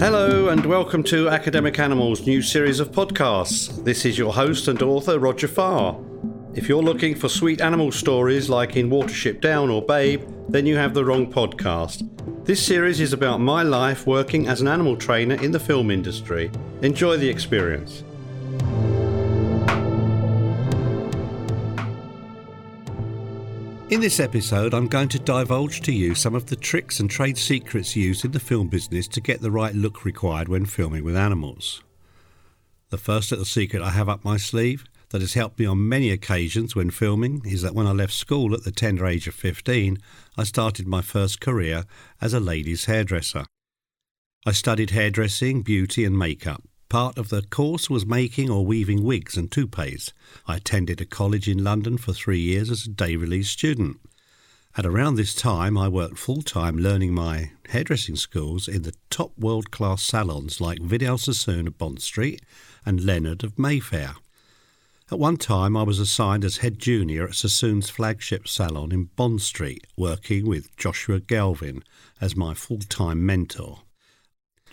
Hello, 0.00 0.48
and 0.48 0.64
welcome 0.66 1.02
to 1.04 1.28
Academic 1.28 1.78
Animals' 1.78 2.26
new 2.26 2.42
series 2.42 2.80
of 2.80 2.92
podcasts. 2.92 3.84
This 3.84 4.04
is 4.04 4.18
your 4.18 4.32
host 4.32 4.68
and 4.68 4.82
author, 4.82 5.18
Roger 5.18 5.48
Farr. 5.48 5.98
If 6.54 6.68
you're 6.68 6.82
looking 6.82 7.14
for 7.14 7.28
sweet 7.28 7.60
animal 7.60 7.92
stories 7.92 8.48
like 8.48 8.76
in 8.76 8.90
Watership 8.90 9.40
Down 9.40 9.70
or 9.70 9.82
Babe, 9.82 10.22
then 10.48 10.66
you 10.66 10.76
have 10.76 10.94
the 10.94 11.04
wrong 11.04 11.30
podcast. 11.30 12.08
This 12.44 12.64
series 12.64 13.00
is 13.00 13.12
about 13.12 13.40
my 13.40 13.62
life 13.62 14.06
working 14.06 14.48
as 14.48 14.60
an 14.60 14.68
animal 14.68 14.96
trainer 14.96 15.36
in 15.36 15.52
the 15.52 15.60
film 15.60 15.90
industry. 15.90 16.50
Enjoy 16.82 17.16
the 17.16 17.28
experience. 17.28 18.02
In 23.90 24.00
this 24.00 24.18
episode, 24.18 24.72
I'm 24.72 24.88
going 24.88 25.10
to 25.10 25.18
divulge 25.18 25.82
to 25.82 25.92
you 25.92 26.14
some 26.14 26.34
of 26.34 26.46
the 26.46 26.56
tricks 26.56 27.00
and 27.00 27.10
trade 27.10 27.36
secrets 27.36 27.94
used 27.94 28.24
in 28.24 28.32
the 28.32 28.40
film 28.40 28.68
business 28.68 29.06
to 29.08 29.20
get 29.20 29.42
the 29.42 29.50
right 29.50 29.74
look 29.74 30.06
required 30.06 30.48
when 30.48 30.64
filming 30.64 31.04
with 31.04 31.14
animals. 31.14 31.82
The 32.88 32.96
first 32.96 33.30
little 33.30 33.44
secret 33.44 33.82
I 33.82 33.90
have 33.90 34.08
up 34.08 34.24
my 34.24 34.38
sleeve 34.38 34.86
that 35.10 35.20
has 35.20 35.34
helped 35.34 35.58
me 35.58 35.66
on 35.66 35.86
many 35.86 36.10
occasions 36.10 36.74
when 36.74 36.88
filming 36.88 37.42
is 37.44 37.60
that 37.60 37.74
when 37.74 37.86
I 37.86 37.92
left 37.92 38.14
school 38.14 38.54
at 38.54 38.64
the 38.64 38.72
tender 38.72 39.06
age 39.06 39.28
of 39.28 39.34
15, 39.34 39.98
I 40.38 40.44
started 40.44 40.88
my 40.88 41.02
first 41.02 41.42
career 41.42 41.84
as 42.22 42.32
a 42.32 42.40
ladies' 42.40 42.86
hairdresser. 42.86 43.44
I 44.46 44.52
studied 44.52 44.90
hairdressing, 44.90 45.60
beauty, 45.60 46.06
and 46.06 46.18
makeup. 46.18 46.62
Part 46.88 47.18
of 47.18 47.28
the 47.28 47.42
course 47.42 47.90
was 47.90 48.06
making 48.06 48.50
or 48.50 48.64
weaving 48.64 49.02
wigs 49.02 49.36
and 49.36 49.50
toupees. 49.50 50.12
I 50.46 50.56
attended 50.56 51.00
a 51.00 51.04
college 51.04 51.48
in 51.48 51.64
London 51.64 51.98
for 51.98 52.12
three 52.12 52.40
years 52.40 52.70
as 52.70 52.86
a 52.86 52.90
day 52.90 53.16
release 53.16 53.50
student. 53.50 53.98
At 54.76 54.86
around 54.86 55.14
this 55.14 55.34
time, 55.34 55.78
I 55.78 55.88
worked 55.88 56.18
full 56.18 56.42
time 56.42 56.76
learning 56.76 57.14
my 57.14 57.52
hairdressing 57.68 58.16
skills 58.16 58.66
in 58.66 58.82
the 58.82 58.94
top 59.08 59.32
world 59.38 59.70
class 59.70 60.02
salons 60.02 60.60
like 60.60 60.80
Vidal 60.80 61.16
Sassoon 61.16 61.68
of 61.68 61.78
Bond 61.78 62.02
Street 62.02 62.42
and 62.84 63.04
Leonard 63.04 63.44
of 63.44 63.58
Mayfair. 63.58 64.16
At 65.12 65.18
one 65.18 65.36
time, 65.36 65.76
I 65.76 65.84
was 65.84 66.00
assigned 66.00 66.44
as 66.44 66.56
head 66.56 66.78
junior 66.78 67.28
at 67.28 67.34
Sassoon's 67.34 67.88
flagship 67.90 68.48
salon 68.48 68.90
in 68.90 69.10
Bond 69.16 69.42
Street, 69.42 69.86
working 69.96 70.46
with 70.46 70.74
Joshua 70.76 71.20
Galvin 71.20 71.84
as 72.20 72.34
my 72.34 72.54
full 72.54 72.80
time 72.80 73.24
mentor. 73.24 73.82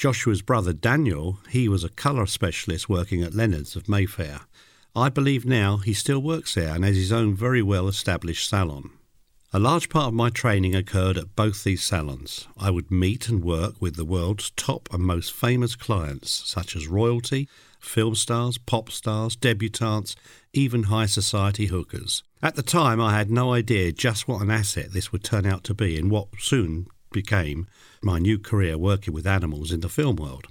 Joshua's 0.02 0.42
brother 0.42 0.74
Daniel, 0.74 1.38
he 1.52 1.70
was 1.70 1.84
a 1.84 1.90
colour 1.90 2.26
specialist 2.26 2.90
working 2.90 3.22
at 3.22 3.36
Leonard's 3.36 3.76
of 3.76 3.88
Mayfair. 3.88 4.40
I 4.96 5.10
believe 5.10 5.46
now 5.46 5.78
he 5.78 5.94
still 5.94 6.20
works 6.20 6.56
there 6.56 6.74
and 6.74 6.84
has 6.84 6.96
his 6.96 7.12
own 7.12 7.36
very 7.36 7.62
well 7.62 7.88
established 7.88 8.50
salon. 8.50 8.90
A 9.54 9.60
large 9.60 9.90
part 9.90 10.08
of 10.08 10.16
my 10.16 10.32
training 10.32 10.74
occurred 10.74 11.20
at 11.20 11.36
both 11.36 11.64
these 11.64 11.84
salons. 11.84 12.48
I 12.58 12.72
would 12.72 12.90
meet 12.90 13.30
and 13.30 13.44
work 13.44 13.80
with 13.80 13.96
the 13.96 14.04
world's 14.04 14.50
top 14.56 14.92
and 14.92 15.04
most 15.04 15.34
famous 15.34 15.76
clients, 15.76 16.32
such 16.32 16.76
as 16.76 16.88
royalty, 16.88 17.48
film 17.80 18.16
stars, 18.16 18.58
pop 18.58 18.90
stars, 18.90 19.36
debutantes, 19.36 20.16
even 20.52 20.84
high 20.84 21.06
society 21.06 21.68
hookers. 21.68 22.24
At 22.42 22.56
the 22.56 22.64
time, 22.64 23.00
I 23.00 23.16
had 23.16 23.30
no 23.30 23.54
idea 23.54 23.92
just 23.92 24.28
what 24.28 24.42
an 24.42 24.50
asset 24.50 24.94
this 24.94 25.12
would 25.12 25.24
turn 25.24 25.46
out 25.46 25.64
to 25.66 25.76
be 25.76 25.96
in 25.96 26.10
what 26.10 26.30
soon 26.40 26.88
became 27.12 27.68
my 28.02 28.20
new 28.20 28.40
career 28.40 28.78
working 28.78 29.14
with 29.14 29.28
animals 29.28 29.72
in 29.72 29.82
the 29.82 29.90
film 29.90 30.16
world. 30.16 30.48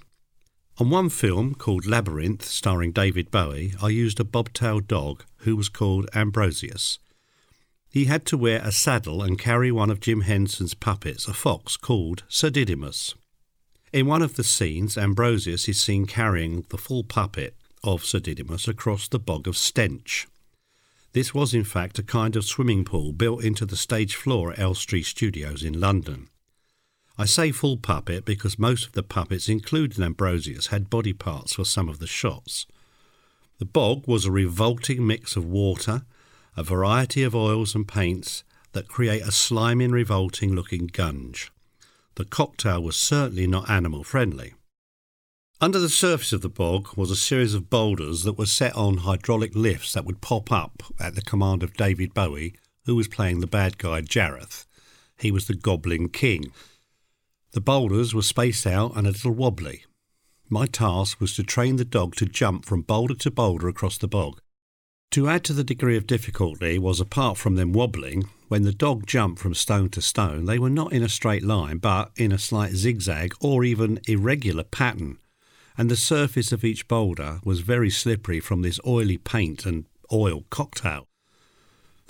On 0.78 0.88
one 0.88 1.10
film 1.10 1.54
called 1.54 1.84
Labyrinth, 1.84 2.44
starring 2.44 2.92
David 2.92 3.30
Bowie, 3.30 3.74
I 3.82 3.88
used 3.88 4.18
a 4.18 4.24
bobtail 4.24 4.80
dog 4.80 5.24
who 5.38 5.54
was 5.56 5.68
called 5.68 6.08
Ambrosius. 6.14 6.98
He 7.90 8.06
had 8.06 8.24
to 8.26 8.38
wear 8.38 8.60
a 8.62 8.72
saddle 8.72 9.22
and 9.22 9.38
carry 9.38 9.70
one 9.70 9.90
of 9.90 10.00
Jim 10.00 10.22
Henson's 10.22 10.74
puppets, 10.74 11.26
a 11.26 11.34
fox 11.34 11.76
called 11.76 12.22
Sir 12.28 12.48
Didymus. 12.48 13.14
In 13.92 14.06
one 14.06 14.22
of 14.22 14.36
the 14.36 14.44
scenes, 14.44 14.96
Ambrosius 14.96 15.68
is 15.68 15.80
seen 15.80 16.06
carrying 16.06 16.64
the 16.70 16.78
full 16.78 17.02
puppet 17.04 17.56
of 17.84 18.04
Sir 18.04 18.20
Didymus 18.20 18.68
across 18.68 19.08
the 19.08 19.18
bog 19.18 19.48
of 19.48 19.56
Stench. 19.56 20.28
This 21.12 21.34
was, 21.34 21.52
in 21.52 21.64
fact, 21.64 21.98
a 21.98 22.04
kind 22.04 22.36
of 22.36 22.44
swimming 22.44 22.84
pool 22.84 23.12
built 23.12 23.42
into 23.42 23.66
the 23.66 23.76
stage 23.76 24.14
floor 24.14 24.52
at 24.52 24.60
Elstree 24.60 25.02
Studios 25.02 25.62
in 25.62 25.78
London. 25.78 26.28
I 27.20 27.26
say 27.26 27.52
full 27.52 27.76
puppet 27.76 28.24
because 28.24 28.58
most 28.58 28.86
of 28.86 28.92
the 28.92 29.02
puppets, 29.02 29.46
including 29.46 30.02
Ambrosius, 30.02 30.68
had 30.68 30.88
body 30.88 31.12
parts 31.12 31.52
for 31.52 31.66
some 31.66 31.86
of 31.86 31.98
the 31.98 32.06
shots. 32.06 32.64
The 33.58 33.66
bog 33.66 34.08
was 34.08 34.24
a 34.24 34.30
revolting 34.30 35.06
mix 35.06 35.36
of 35.36 35.44
water, 35.44 36.04
a 36.56 36.62
variety 36.62 37.22
of 37.22 37.34
oils 37.34 37.74
and 37.74 37.86
paints 37.86 38.42
that 38.72 38.88
create 38.88 39.20
a 39.20 39.32
slimy 39.32 39.84
and 39.84 39.92
revolting 39.92 40.54
looking 40.54 40.86
gunge. 40.86 41.52
The 42.14 42.24
cocktail 42.24 42.82
was 42.82 42.96
certainly 42.96 43.46
not 43.46 43.68
animal 43.68 44.02
friendly. 44.02 44.54
Under 45.60 45.78
the 45.78 45.90
surface 45.90 46.32
of 46.32 46.40
the 46.40 46.48
bog 46.48 46.96
was 46.96 47.10
a 47.10 47.16
series 47.16 47.52
of 47.52 47.68
boulders 47.68 48.22
that 48.22 48.38
were 48.38 48.46
set 48.46 48.74
on 48.74 48.96
hydraulic 48.96 49.54
lifts 49.54 49.92
that 49.92 50.06
would 50.06 50.22
pop 50.22 50.50
up 50.50 50.82
at 50.98 51.16
the 51.16 51.20
command 51.20 51.62
of 51.62 51.74
David 51.74 52.14
Bowie, 52.14 52.54
who 52.86 52.96
was 52.96 53.08
playing 53.08 53.40
the 53.40 53.46
bad 53.46 53.76
guy 53.76 54.00
Jareth. 54.00 54.64
He 55.18 55.30
was 55.30 55.48
the 55.48 55.54
Goblin 55.54 56.08
King, 56.08 56.50
the 57.52 57.60
boulders 57.60 58.14
were 58.14 58.22
spaced 58.22 58.66
out 58.66 58.96
and 58.96 59.06
a 59.06 59.10
little 59.10 59.32
wobbly. 59.32 59.84
My 60.48 60.66
task 60.66 61.20
was 61.20 61.34
to 61.36 61.42
train 61.42 61.76
the 61.76 61.84
dog 61.84 62.16
to 62.16 62.26
jump 62.26 62.64
from 62.64 62.82
boulder 62.82 63.14
to 63.14 63.30
boulder 63.30 63.68
across 63.68 63.98
the 63.98 64.08
bog. 64.08 64.40
To 65.12 65.28
add 65.28 65.42
to 65.44 65.52
the 65.52 65.64
degree 65.64 65.96
of 65.96 66.06
difficulty 66.06 66.78
was 66.78 67.00
apart 67.00 67.36
from 67.36 67.56
them 67.56 67.72
wobbling, 67.72 68.24
when 68.46 68.62
the 68.62 68.72
dog 68.72 69.06
jumped 69.06 69.40
from 69.40 69.54
stone 69.54 69.88
to 69.90 70.00
stone, 70.00 70.44
they 70.44 70.58
were 70.58 70.70
not 70.70 70.92
in 70.92 71.02
a 71.02 71.08
straight 71.08 71.42
line, 71.42 71.78
but 71.78 72.12
in 72.16 72.30
a 72.30 72.38
slight 72.38 72.72
zigzag 72.72 73.34
or 73.40 73.64
even 73.64 74.00
irregular 74.06 74.64
pattern, 74.64 75.18
and 75.76 75.90
the 75.90 75.96
surface 75.96 76.52
of 76.52 76.64
each 76.64 76.86
boulder 76.86 77.40
was 77.44 77.60
very 77.60 77.90
slippery 77.90 78.38
from 78.38 78.62
this 78.62 78.78
oily 78.86 79.18
paint 79.18 79.66
and 79.66 79.86
oil 80.12 80.44
cocktail. 80.50 81.06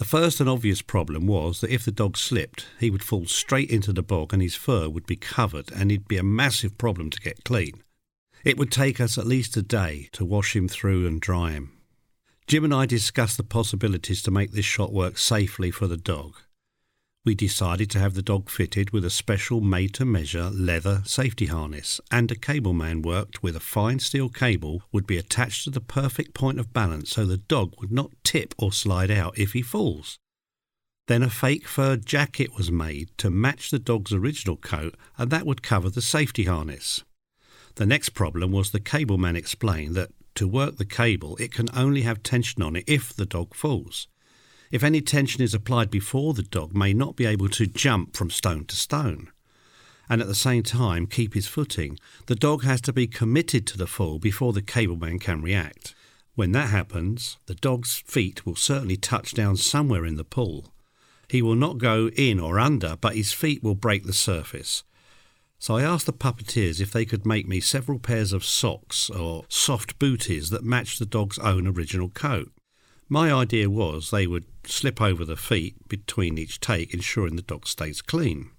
The 0.01 0.07
first 0.07 0.41
and 0.41 0.49
obvious 0.49 0.81
problem 0.81 1.27
was 1.27 1.61
that 1.61 1.69
if 1.69 1.85
the 1.85 1.93
dog 1.93 2.17
slipped, 2.17 2.65
he 2.79 2.89
would 2.89 3.03
fall 3.03 3.27
straight 3.27 3.69
into 3.69 3.93
the 3.93 4.03
bog 4.03 4.33
and 4.33 4.41
his 4.41 4.55
fur 4.55 4.89
would 4.89 5.05
be 5.05 5.15
covered 5.15 5.71
and 5.73 5.93
it'd 5.93 6.09
be 6.09 6.17
a 6.17 6.23
massive 6.23 6.79
problem 6.79 7.11
to 7.11 7.21
get 7.21 7.45
clean. 7.45 7.83
It 8.43 8.57
would 8.57 8.73
take 8.73 8.99
us 8.99 9.19
at 9.19 9.27
least 9.27 9.59
a 9.59 9.63
day 9.63 10.09
to 10.13 10.25
wash 10.25 10.57
him 10.57 10.69
through 10.69 11.07
and 11.07 11.21
dry 11.21 11.51
him. 11.51 11.73
Jim 12.47 12.65
and 12.65 12.73
I 12.73 12.87
discussed 12.87 13.37
the 13.37 13.43
possibilities 13.43 14.23
to 14.23 14.31
make 14.31 14.53
this 14.53 14.65
shot 14.65 14.91
work 14.91 15.19
safely 15.19 15.71
for 15.71 15.87
the 15.87 15.99
dog 15.99 16.35
we 17.25 17.35
decided 17.35 17.91
to 17.91 17.99
have 17.99 18.15
the 18.15 18.23
dog 18.23 18.49
fitted 18.49 18.91
with 18.91 19.05
a 19.05 19.11
special 19.11 19.61
made 19.61 19.93
to 19.93 20.07
measure 20.07 20.49
leather 20.51 21.03
safety 21.05 21.47
harness, 21.47 22.01
and 22.11 22.31
a 22.31 22.35
cable 22.35 22.73
man 22.73 23.03
worked 23.03 23.43
with 23.43 23.55
a 23.55 23.61
fine 23.61 23.99
steel 23.99 24.31
cable 24.31 24.83
would 24.91 25.07
be 25.07 25.19
attached 25.19 25.65
to 25.65 25.71
the 25.71 25.83
perfect 25.83 26.33
point 26.33 26.59
of 26.59 26.73
balance 26.73 27.11
so 27.11 27.27
the 27.27 27.37
dog 27.37 27.75
would 27.79 27.93
not 27.93 28.11
tip 28.25 28.55
or 28.57 28.73
slide 28.73 29.11
out 29.11 29.37
if 29.39 29.53
he 29.53 29.61
falls. 29.61 30.19
Then 31.09 31.23
a 31.23 31.29
fake 31.29 31.67
fur 31.67 31.97
jacket 31.97 32.57
was 32.57 32.71
made 32.71 33.11
to 33.19 33.31
match 33.31 33.71
the 33.71 33.79
dog's 33.79 34.13
original 34.13 34.57
coat, 34.57 34.95
and 35.19 35.31
that 35.31 35.45
would 35.45 35.63
cover 35.63 35.91
the 35.91 36.03
safety 36.03 36.45
harness. 36.45 37.05
The 37.75 37.87
next 37.87 38.11
problem 38.11 38.51
was 38.51 38.71
the 38.71 38.81
cable 38.81 39.19
man 39.19 39.37
explained 39.37 39.95
that 39.97 40.11
to 40.37 40.49
work 40.49 40.77
the 40.79 40.87
cable, 40.87 41.37
it 41.37 41.53
can 41.53 41.69
only 41.75 42.03
have 42.03 42.23
tension 42.23 42.63
on 42.63 42.77
it 42.77 42.85
if 42.87 43.13
the 43.13 43.27
dog 43.27 43.55
falls. 43.55 44.09
If 44.71 44.83
any 44.83 45.01
tension 45.01 45.43
is 45.43 45.55
applied 45.55 45.91
before 45.91 46.35
the 46.35 46.43
dog 46.43 46.75
may 46.75 46.93
not 46.93 47.17
be 47.17 47.27
able 47.27 47.49
to 47.51 47.67
jump 47.67 48.17
from 48.17 48.31
stone 48.31 48.65
to 48.67 48.77
stone 48.77 49.31
and 50.11 50.21
at 50.21 50.27
the 50.27 50.35
same 50.35 50.65
time 50.65 51.07
keep 51.07 51.35
his 51.35 51.47
footing. 51.47 51.97
The 52.27 52.35
dog 52.35 52.65
has 52.65 52.81
to 52.83 52.93
be 52.93 53.07
committed 53.07 53.65
to 53.69 53.79
the 53.79 53.87
fall 53.87 54.19
before 54.19 54.53
the 54.53 54.61
cableman 54.61 55.21
can 55.21 55.41
react. 55.41 55.95
When 56.35 56.51
that 56.53 56.71
happens, 56.71 57.39
the 57.47 57.55
dog's 57.55 57.95
feet 57.95 58.45
will 58.45 58.57
certainly 58.57 58.97
touch 58.97 59.35
down 59.35 59.57
somewhere 59.57 60.05
in 60.05 60.17
the 60.17 60.25
pool. 60.25 60.75
He 61.29 61.43
will 61.43 61.55
not 61.55 61.79
go 61.79 62.11
in 62.17 62.41
or 62.41 62.59
under, 62.59 62.97
but 62.97 63.15
his 63.15 63.33
feet 63.33 63.63
will 63.63 63.77
break 63.77 64.05
the 64.05 64.13
surface. 64.13 64.83
So 65.61 65.77
I 65.77 65.83
asked 65.83 66.07
the 66.07 66.13
puppeteers 66.13 66.81
if 66.81 66.91
they 66.91 67.05
could 67.05 67.25
make 67.25 67.47
me 67.47 67.61
several 67.61 68.01
pairs 68.01 68.33
of 68.33 68.45
socks 68.45 69.11
or 69.11 69.45
soft 69.49 70.01
booties 70.01 70.51
that 70.51 70.65
matched 70.65 70.99
the 70.99 71.07
dog's 71.07 71.39
own 71.39 71.69
original 71.69 72.09
coat. 72.09 72.51
My 73.13 73.33
idea 73.33 73.69
was 73.69 74.11
they 74.11 74.29
would 74.29 74.45
slip 74.65 75.01
over 75.01 75.25
the 75.25 75.37
feet 75.37 75.89
between 75.89 76.39
each 76.39 76.61
take, 76.61 76.95
ensuring 76.95 77.35
the 77.35 77.43
dog 77.43 77.67
stays 77.67 78.03
clean. 78.03 78.51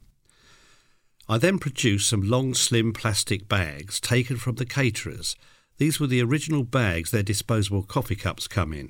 I 1.29 1.37
then 1.37 1.57
produced 1.57 2.09
some 2.09 2.21
long, 2.21 2.53
slim 2.53 2.91
plastic 2.91 3.47
bags 3.47 4.01
taken 4.01 4.35
from 4.35 4.55
the 4.55 4.65
caterers. 4.65 5.37
These 5.77 6.01
were 6.01 6.07
the 6.07 6.21
original 6.21 6.65
bags 6.65 7.11
their 7.11 7.23
disposable 7.23 7.83
coffee 7.83 8.17
cups 8.17 8.49
come 8.49 8.73
in. 8.73 8.89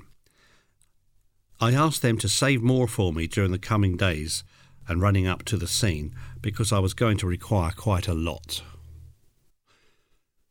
I 1.60 1.72
asked 1.74 2.02
them 2.02 2.18
to 2.18 2.28
save 2.28 2.60
more 2.60 2.88
for 2.88 3.12
me 3.12 3.28
during 3.28 3.52
the 3.52 3.58
coming 3.58 3.96
days 3.96 4.42
and 4.88 5.00
running 5.00 5.28
up 5.28 5.44
to 5.44 5.56
the 5.56 5.68
scene 5.68 6.12
because 6.40 6.72
I 6.72 6.80
was 6.80 6.92
going 6.92 7.18
to 7.18 7.28
require 7.28 7.70
quite 7.70 8.08
a 8.08 8.14
lot. 8.14 8.64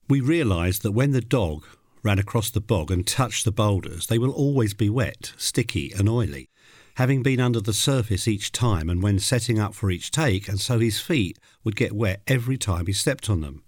We 0.07 0.21
realised 0.21 0.83
that 0.83 0.93
when 0.93 1.11
the 1.11 1.19
dog 1.19 1.65
ran 2.03 2.19
across 2.19 2.49
the 2.49 2.61
bog 2.61 2.91
and 2.91 3.05
touched 3.05 3.45
the 3.45 3.51
boulders, 3.51 4.07
they 4.07 4.17
will 4.17 4.31
always 4.31 4.73
be 4.73 4.89
wet, 4.89 5.33
sticky, 5.37 5.91
and 5.91 6.09
oily. 6.09 6.49
having 6.95 7.23
been 7.23 7.39
under 7.39 7.61
the 7.61 7.73
surface 7.73 8.27
each 8.27 8.51
time 8.51 8.89
and 8.89 9.01
when 9.01 9.19
setting 9.19 9.59
up 9.59 9.73
for 9.73 9.89
each 9.89 10.11
take, 10.11 10.47
and 10.47 10.59
so 10.59 10.79
his 10.79 10.99
feet 10.99 11.39
would 11.63 11.75
get 11.75 11.93
wet 11.93 12.21
every 12.27 12.57
time 12.57 12.85
he 12.85 12.93
stepped 12.93 13.29
on 13.29 13.41
them. 13.41 13.63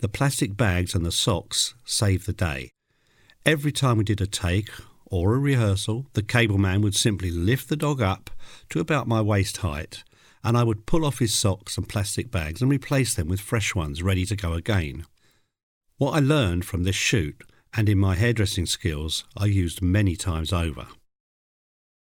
The 0.00 0.08
plastic 0.08 0.56
bags 0.56 0.94
and 0.94 1.06
the 1.06 1.12
socks 1.12 1.74
saved 1.84 2.26
the 2.26 2.32
day. 2.32 2.70
Every 3.44 3.72
time 3.72 3.98
we 3.98 4.04
did 4.04 4.20
a 4.20 4.26
take 4.26 4.70
or 5.06 5.34
a 5.34 5.38
rehearsal, 5.38 6.06
the 6.14 6.22
cable 6.22 6.58
man 6.58 6.82
would 6.82 6.96
simply 6.96 7.30
lift 7.30 7.68
the 7.68 7.76
dog 7.76 8.02
up 8.02 8.30
to 8.70 8.80
about 8.80 9.06
my 9.06 9.22
waist 9.22 9.58
height, 9.58 10.02
and 10.42 10.56
I 10.58 10.64
would 10.64 10.86
pull 10.86 11.04
off 11.04 11.20
his 11.20 11.34
socks 11.34 11.78
and 11.78 11.88
plastic 11.88 12.30
bags 12.30 12.60
and 12.60 12.70
replace 12.70 13.14
them 13.14 13.28
with 13.28 13.40
fresh 13.40 13.74
ones 13.74 14.02
ready 14.02 14.26
to 14.26 14.36
go 14.36 14.52
again. 14.52 15.06
What 15.98 16.12
I 16.12 16.18
learned 16.18 16.66
from 16.66 16.84
this 16.84 16.94
shoot 16.94 17.42
and 17.72 17.88
in 17.88 17.98
my 17.98 18.16
hairdressing 18.16 18.66
skills, 18.66 19.24
I 19.34 19.46
used 19.46 19.80
many 19.80 20.14
times 20.14 20.52
over. 20.52 20.88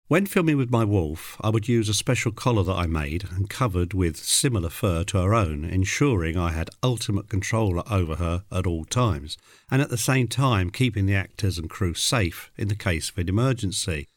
When 0.07 0.27
filming 0.27 0.57
with 0.57 0.69
my 0.69 0.83
wolf, 0.83 1.37
I 1.41 1.49
would 1.49 1.67
use 1.67 1.89
a 1.89 1.95
special 1.95 2.31
collar 2.31 2.61
that 2.63 2.75
I 2.75 2.85
made 2.85 3.27
and 3.31 3.49
covered 3.49 3.95
with 3.95 4.17
similar 4.17 4.69
fur 4.69 5.03
to 5.05 5.17
her 5.17 5.33
own, 5.33 5.65
ensuring 5.65 6.37
I 6.37 6.51
had 6.51 6.69
ultimate 6.83 7.29
control 7.29 7.81
over 7.89 8.17
her 8.17 8.43
at 8.51 8.67
all 8.67 8.85
times, 8.85 9.37
and 9.71 9.81
at 9.81 9.89
the 9.89 9.97
same 9.97 10.27
time 10.27 10.69
keeping 10.69 11.07
the 11.07 11.15
actors 11.15 11.57
and 11.57 11.67
crew 11.67 11.95
safe 11.95 12.51
in 12.57 12.67
the 12.67 12.75
case 12.75 13.09
of 13.09 13.17
an 13.17 13.27
emergency. 13.27 14.07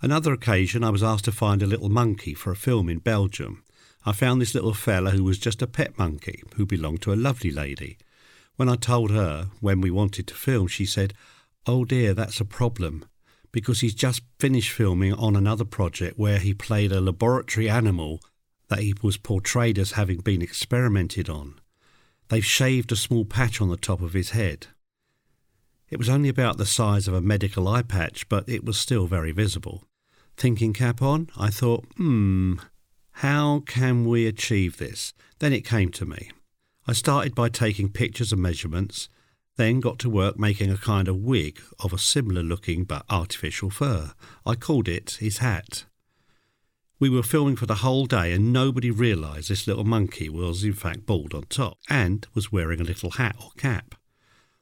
Another 0.00 0.32
occasion, 0.32 0.82
I 0.82 0.88
was 0.88 1.02
asked 1.02 1.26
to 1.26 1.32
find 1.32 1.62
a 1.62 1.66
little 1.66 1.90
monkey 1.90 2.32
for 2.32 2.50
a 2.50 2.56
film 2.56 2.88
in 2.88 2.98
Belgium. 2.98 3.62
I 4.06 4.12
found 4.12 4.40
this 4.40 4.54
little 4.54 4.72
fella 4.72 5.10
who 5.10 5.22
was 5.22 5.38
just 5.38 5.60
a 5.60 5.66
pet 5.66 5.98
monkey 5.98 6.42
who 6.54 6.64
belonged 6.64 7.02
to 7.02 7.12
a 7.12 7.14
lovely 7.14 7.50
lady. 7.50 7.98
When 8.56 8.68
I 8.68 8.76
told 8.76 9.10
her 9.10 9.48
when 9.60 9.80
we 9.80 9.90
wanted 9.90 10.26
to 10.28 10.34
film, 10.34 10.68
she 10.68 10.84
said, 10.84 11.14
Oh 11.66 11.84
dear, 11.84 12.14
that's 12.14 12.40
a 12.40 12.44
problem 12.44 13.04
because 13.52 13.80
he's 13.80 13.94
just 13.94 14.22
finished 14.38 14.72
filming 14.72 15.12
on 15.12 15.36
another 15.36 15.64
project 15.64 16.18
where 16.18 16.38
he 16.38 16.54
played 16.54 16.90
a 16.90 17.00
laboratory 17.00 17.68
animal 17.68 18.20
that 18.68 18.80
he 18.80 18.94
was 19.02 19.18
portrayed 19.18 19.78
as 19.78 19.92
having 19.92 20.20
been 20.20 20.40
experimented 20.40 21.28
on. 21.28 21.60
They've 22.28 22.44
shaved 22.44 22.90
a 22.90 22.96
small 22.96 23.26
patch 23.26 23.60
on 23.60 23.68
the 23.68 23.76
top 23.76 24.00
of 24.00 24.14
his 24.14 24.30
head. 24.30 24.68
It 25.90 25.98
was 25.98 26.08
only 26.08 26.30
about 26.30 26.56
the 26.56 26.64
size 26.64 27.06
of 27.06 27.12
a 27.12 27.20
medical 27.20 27.68
eye 27.68 27.82
patch, 27.82 28.26
but 28.30 28.48
it 28.48 28.64
was 28.64 28.78
still 28.78 29.06
very 29.06 29.32
visible. 29.32 29.84
Thinking 30.38 30.72
cap 30.72 31.02
on, 31.02 31.28
I 31.38 31.50
thought, 31.50 31.84
hmm, 31.98 32.54
how 33.16 33.62
can 33.66 34.06
we 34.06 34.26
achieve 34.26 34.78
this? 34.78 35.12
Then 35.38 35.52
it 35.52 35.66
came 35.66 35.90
to 35.90 36.06
me. 36.06 36.30
I 36.86 36.92
started 36.92 37.34
by 37.34 37.48
taking 37.48 37.90
pictures 37.90 38.32
and 38.32 38.42
measurements, 38.42 39.08
then 39.56 39.80
got 39.80 39.98
to 40.00 40.10
work 40.10 40.38
making 40.38 40.70
a 40.70 40.76
kind 40.76 41.08
of 41.08 41.16
wig 41.16 41.60
of 41.78 41.92
a 41.92 41.98
similar 41.98 42.42
looking 42.42 42.84
but 42.84 43.04
artificial 43.08 43.70
fur. 43.70 44.12
I 44.44 44.54
called 44.54 44.88
it 44.88 45.18
his 45.20 45.38
hat. 45.38 45.84
We 46.98 47.08
were 47.08 47.22
filming 47.22 47.56
for 47.56 47.66
the 47.66 47.76
whole 47.76 48.06
day 48.06 48.32
and 48.32 48.52
nobody 48.52 48.90
realised 48.90 49.48
this 49.48 49.66
little 49.66 49.84
monkey 49.84 50.28
was 50.28 50.64
in 50.64 50.72
fact 50.72 51.04
bald 51.04 51.34
on 51.34 51.42
top 51.44 51.78
and 51.88 52.26
was 52.34 52.52
wearing 52.52 52.80
a 52.80 52.84
little 52.84 53.10
hat 53.10 53.36
or 53.42 53.50
cap. 53.56 53.94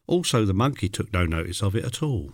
Also, 0.06 0.44
the 0.44 0.54
monkey 0.54 0.88
took 0.88 1.12
no 1.12 1.24
notice 1.24 1.62
of 1.62 1.76
it 1.76 1.84
at 1.84 2.02
all. 2.02 2.32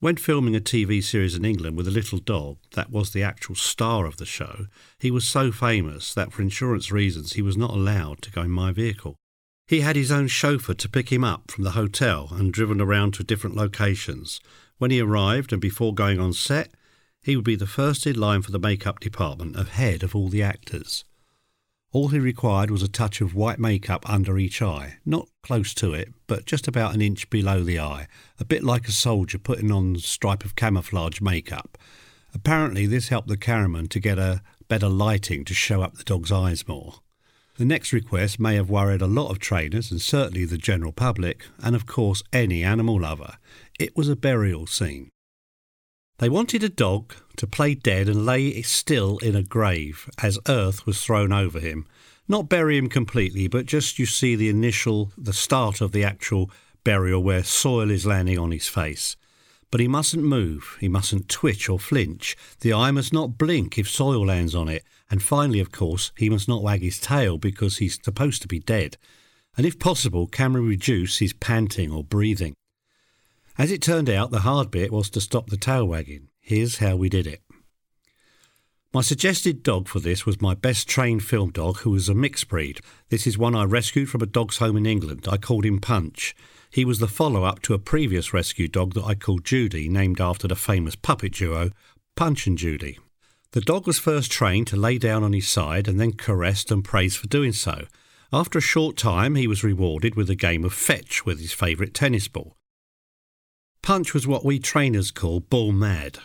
When 0.00 0.14
filming 0.14 0.54
a 0.54 0.60
TV 0.60 1.02
series 1.02 1.34
in 1.34 1.44
England 1.44 1.76
with 1.76 1.88
a 1.88 1.90
little 1.90 2.20
dog 2.20 2.58
that 2.76 2.92
was 2.92 3.10
the 3.10 3.24
actual 3.24 3.56
star 3.56 4.06
of 4.06 4.16
the 4.16 4.24
show, 4.24 4.66
he 5.00 5.10
was 5.10 5.28
so 5.28 5.50
famous 5.50 6.14
that 6.14 6.32
for 6.32 6.40
insurance 6.40 6.92
reasons 6.92 7.32
he 7.32 7.42
was 7.42 7.56
not 7.56 7.72
allowed 7.72 8.22
to 8.22 8.30
go 8.30 8.42
in 8.42 8.50
my 8.52 8.70
vehicle. 8.70 9.16
He 9.66 9.80
had 9.80 9.96
his 9.96 10.12
own 10.12 10.28
chauffeur 10.28 10.74
to 10.74 10.88
pick 10.88 11.10
him 11.10 11.24
up 11.24 11.50
from 11.50 11.64
the 11.64 11.72
hotel 11.72 12.28
and 12.30 12.52
driven 12.52 12.80
around 12.80 13.14
to 13.14 13.24
different 13.24 13.56
locations. 13.56 14.40
When 14.76 14.92
he 14.92 15.00
arrived 15.00 15.52
and 15.52 15.60
before 15.60 15.92
going 15.92 16.20
on 16.20 16.32
set, 16.32 16.70
he 17.20 17.34
would 17.34 17.44
be 17.44 17.56
the 17.56 17.66
first 17.66 18.06
in 18.06 18.20
line 18.20 18.42
for 18.42 18.52
the 18.52 18.60
makeup 18.60 19.00
department, 19.00 19.56
ahead 19.56 20.04
of 20.04 20.14
all 20.14 20.28
the 20.28 20.44
actors. 20.44 21.04
All 21.90 22.08
he 22.08 22.18
required 22.18 22.70
was 22.70 22.82
a 22.82 22.88
touch 22.88 23.22
of 23.22 23.34
white 23.34 23.58
makeup 23.58 24.08
under 24.08 24.38
each 24.38 24.60
eye, 24.60 24.98
not 25.06 25.28
close 25.42 25.72
to 25.74 25.94
it, 25.94 26.12
but 26.26 26.44
just 26.44 26.68
about 26.68 26.94
an 26.94 27.00
inch 27.00 27.30
below 27.30 27.62
the 27.62 27.80
eye, 27.80 28.08
a 28.38 28.44
bit 28.44 28.62
like 28.62 28.86
a 28.88 28.92
soldier 28.92 29.38
putting 29.38 29.72
on 29.72 29.96
a 29.96 30.00
stripe 30.00 30.44
of 30.44 30.54
camouflage 30.54 31.22
makeup. 31.22 31.78
Apparently, 32.34 32.84
this 32.84 33.08
helped 33.08 33.28
the 33.28 33.38
cameraman 33.38 33.88
to 33.88 34.00
get 34.00 34.18
a 34.18 34.42
better 34.68 34.88
lighting 34.88 35.46
to 35.46 35.54
show 35.54 35.80
up 35.80 35.94
the 35.94 36.04
dog's 36.04 36.30
eyes 36.30 36.68
more. 36.68 36.96
The 37.56 37.64
next 37.64 37.94
request 37.94 38.38
may 38.38 38.54
have 38.56 38.68
worried 38.68 39.00
a 39.00 39.06
lot 39.06 39.30
of 39.30 39.38
trainers 39.38 39.90
and 39.90 40.00
certainly 40.00 40.44
the 40.44 40.58
general 40.58 40.92
public, 40.92 41.46
and 41.58 41.74
of 41.74 41.86
course 41.86 42.22
any 42.34 42.62
animal 42.62 43.00
lover. 43.00 43.38
It 43.80 43.96
was 43.96 44.10
a 44.10 44.14
burial 44.14 44.66
scene. 44.66 45.08
They 46.18 46.28
wanted 46.28 46.64
a 46.64 46.68
dog 46.68 47.14
to 47.36 47.46
play 47.46 47.74
dead 47.74 48.08
and 48.08 48.26
lay 48.26 48.60
still 48.62 49.18
in 49.18 49.36
a 49.36 49.42
grave 49.44 50.10
as 50.20 50.36
earth 50.48 50.84
was 50.84 51.00
thrown 51.00 51.32
over 51.32 51.60
him. 51.60 51.86
Not 52.26 52.48
bury 52.48 52.76
him 52.76 52.88
completely, 52.88 53.46
but 53.46 53.66
just 53.66 54.00
you 54.00 54.06
see 54.06 54.34
the 54.34 54.48
initial, 54.48 55.12
the 55.16 55.32
start 55.32 55.80
of 55.80 55.92
the 55.92 56.02
actual 56.02 56.50
burial 56.82 57.22
where 57.22 57.44
soil 57.44 57.88
is 57.88 58.04
landing 58.04 58.36
on 58.36 58.50
his 58.50 58.66
face. 58.66 59.16
But 59.70 59.78
he 59.80 59.86
mustn't 59.86 60.24
move, 60.24 60.76
he 60.80 60.88
mustn't 60.88 61.28
twitch 61.28 61.68
or 61.68 61.78
flinch. 61.78 62.36
The 62.60 62.72
eye 62.72 62.90
must 62.90 63.12
not 63.12 63.38
blink 63.38 63.78
if 63.78 63.88
soil 63.88 64.26
lands 64.26 64.56
on 64.56 64.68
it, 64.68 64.82
and 65.08 65.22
finally, 65.22 65.60
of 65.60 65.70
course, 65.70 66.10
he 66.16 66.28
must 66.28 66.48
not 66.48 66.64
wag 66.64 66.82
his 66.82 66.98
tail 66.98 67.38
because 67.38 67.76
he's 67.76 68.02
supposed 68.02 68.42
to 68.42 68.48
be 68.48 68.58
dead. 68.58 68.96
And 69.56 69.64
if 69.64 69.78
possible, 69.78 70.26
can 70.26 70.52
we 70.52 70.60
reduce 70.60 71.18
his 71.18 71.32
panting 71.32 71.92
or 71.92 72.02
breathing? 72.02 72.54
As 73.58 73.72
it 73.72 73.82
turned 73.82 74.08
out, 74.08 74.30
the 74.30 74.40
hard 74.40 74.70
bit 74.70 74.92
was 74.92 75.10
to 75.10 75.20
stop 75.20 75.50
the 75.50 75.56
tail 75.56 75.84
wagging. 75.84 76.28
Here's 76.38 76.78
how 76.78 76.94
we 76.94 77.08
did 77.08 77.26
it. 77.26 77.42
My 78.94 79.00
suggested 79.00 79.64
dog 79.64 79.88
for 79.88 79.98
this 79.98 80.24
was 80.24 80.40
my 80.40 80.54
best 80.54 80.88
trained 80.88 81.24
film 81.24 81.50
dog, 81.50 81.78
who 81.78 81.90
was 81.90 82.08
a 82.08 82.14
mixed 82.14 82.48
breed. 82.48 82.80
This 83.08 83.26
is 83.26 83.36
one 83.36 83.56
I 83.56 83.64
rescued 83.64 84.10
from 84.10 84.22
a 84.22 84.26
dog's 84.26 84.58
home 84.58 84.76
in 84.76 84.86
England. 84.86 85.26
I 85.28 85.38
called 85.38 85.66
him 85.66 85.80
Punch. 85.80 86.36
He 86.70 86.84
was 86.84 87.00
the 87.00 87.08
follow 87.08 87.42
up 87.42 87.60
to 87.62 87.74
a 87.74 87.80
previous 87.80 88.32
rescue 88.32 88.68
dog 88.68 88.94
that 88.94 89.04
I 89.04 89.16
called 89.16 89.44
Judy, 89.44 89.88
named 89.88 90.20
after 90.20 90.46
the 90.46 90.54
famous 90.54 90.94
puppet 90.94 91.32
duo 91.32 91.70
Punch 92.14 92.46
and 92.46 92.56
Judy. 92.56 92.98
The 93.52 93.60
dog 93.60 93.88
was 93.88 93.98
first 93.98 94.30
trained 94.30 94.68
to 94.68 94.76
lay 94.76 94.98
down 94.98 95.24
on 95.24 95.32
his 95.32 95.48
side 95.48 95.88
and 95.88 95.98
then 95.98 96.12
caressed 96.12 96.70
and 96.70 96.84
praised 96.84 97.18
for 97.18 97.26
doing 97.26 97.52
so. 97.52 97.86
After 98.32 98.58
a 98.58 98.62
short 98.62 98.96
time, 98.96 99.34
he 99.34 99.48
was 99.48 99.64
rewarded 99.64 100.14
with 100.14 100.30
a 100.30 100.36
game 100.36 100.64
of 100.64 100.72
fetch 100.72 101.26
with 101.26 101.40
his 101.40 101.52
favourite 101.52 101.92
tennis 101.92 102.28
ball. 102.28 102.57
Punch 103.88 104.12
was 104.12 104.26
what 104.26 104.44
we 104.44 104.58
trainers 104.58 105.10
call 105.10 105.40
ball 105.40 105.72
mad. 105.72 106.18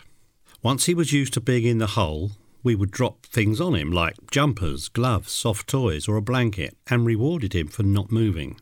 Once 0.62 0.84
he 0.84 0.92
was 0.92 1.14
used 1.14 1.32
to 1.32 1.40
being 1.40 1.64
in 1.64 1.78
the 1.78 1.86
hole, 1.96 2.32
we 2.62 2.74
would 2.74 2.90
drop 2.90 3.24
things 3.24 3.58
on 3.58 3.74
him 3.74 3.90
like 3.90 4.30
jumpers, 4.30 4.90
gloves, 4.90 5.32
soft 5.32 5.66
toys, 5.66 6.06
or 6.06 6.16
a 6.16 6.20
blanket 6.20 6.76
and 6.88 7.06
rewarded 7.06 7.54
him 7.54 7.66
for 7.68 7.82
not 7.82 8.12
moving. 8.12 8.60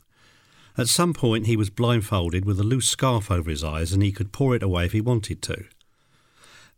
At 0.78 0.86
some 0.86 1.14
point, 1.14 1.48
he 1.48 1.56
was 1.56 1.68
blindfolded 1.68 2.44
with 2.44 2.60
a 2.60 2.62
loose 2.62 2.88
scarf 2.88 3.28
over 3.28 3.50
his 3.50 3.64
eyes 3.64 3.92
and 3.92 4.04
he 4.04 4.12
could 4.12 4.30
paw 4.30 4.52
it 4.52 4.62
away 4.62 4.84
if 4.84 4.92
he 4.92 5.00
wanted 5.00 5.42
to. 5.42 5.64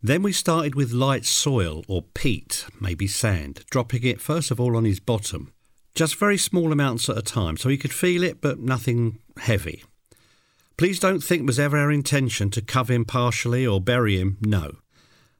Then 0.01 0.23
we 0.23 0.31
started 0.31 0.73
with 0.73 0.91
light 0.91 1.25
soil 1.25 1.85
or 1.87 2.01
peat, 2.01 2.65
maybe 2.81 3.05
sand, 3.05 3.65
dropping 3.69 4.01
it 4.01 4.19
first 4.19 4.49
of 4.49 4.59
all 4.59 4.75
on 4.75 4.85
his 4.85 4.99
bottom, 4.99 5.53
just 5.93 6.15
very 6.15 6.39
small 6.39 6.71
amounts 6.71 7.07
at 7.07 7.19
a 7.19 7.21
time 7.21 7.55
so 7.55 7.69
he 7.69 7.77
could 7.77 7.93
feel 7.93 8.23
it 8.23 8.41
but 8.41 8.57
nothing 8.57 9.19
heavy. 9.37 9.83
Please 10.77 10.99
don't 10.99 11.21
think 11.23 11.43
it 11.43 11.47
was 11.47 11.59
ever 11.59 11.77
our 11.77 11.91
intention 11.91 12.49
to 12.51 12.61
cover 12.61 12.91
him 12.91 13.05
partially 13.05 13.65
or 13.65 13.79
bury 13.79 14.19
him, 14.19 14.37
no. 14.41 14.77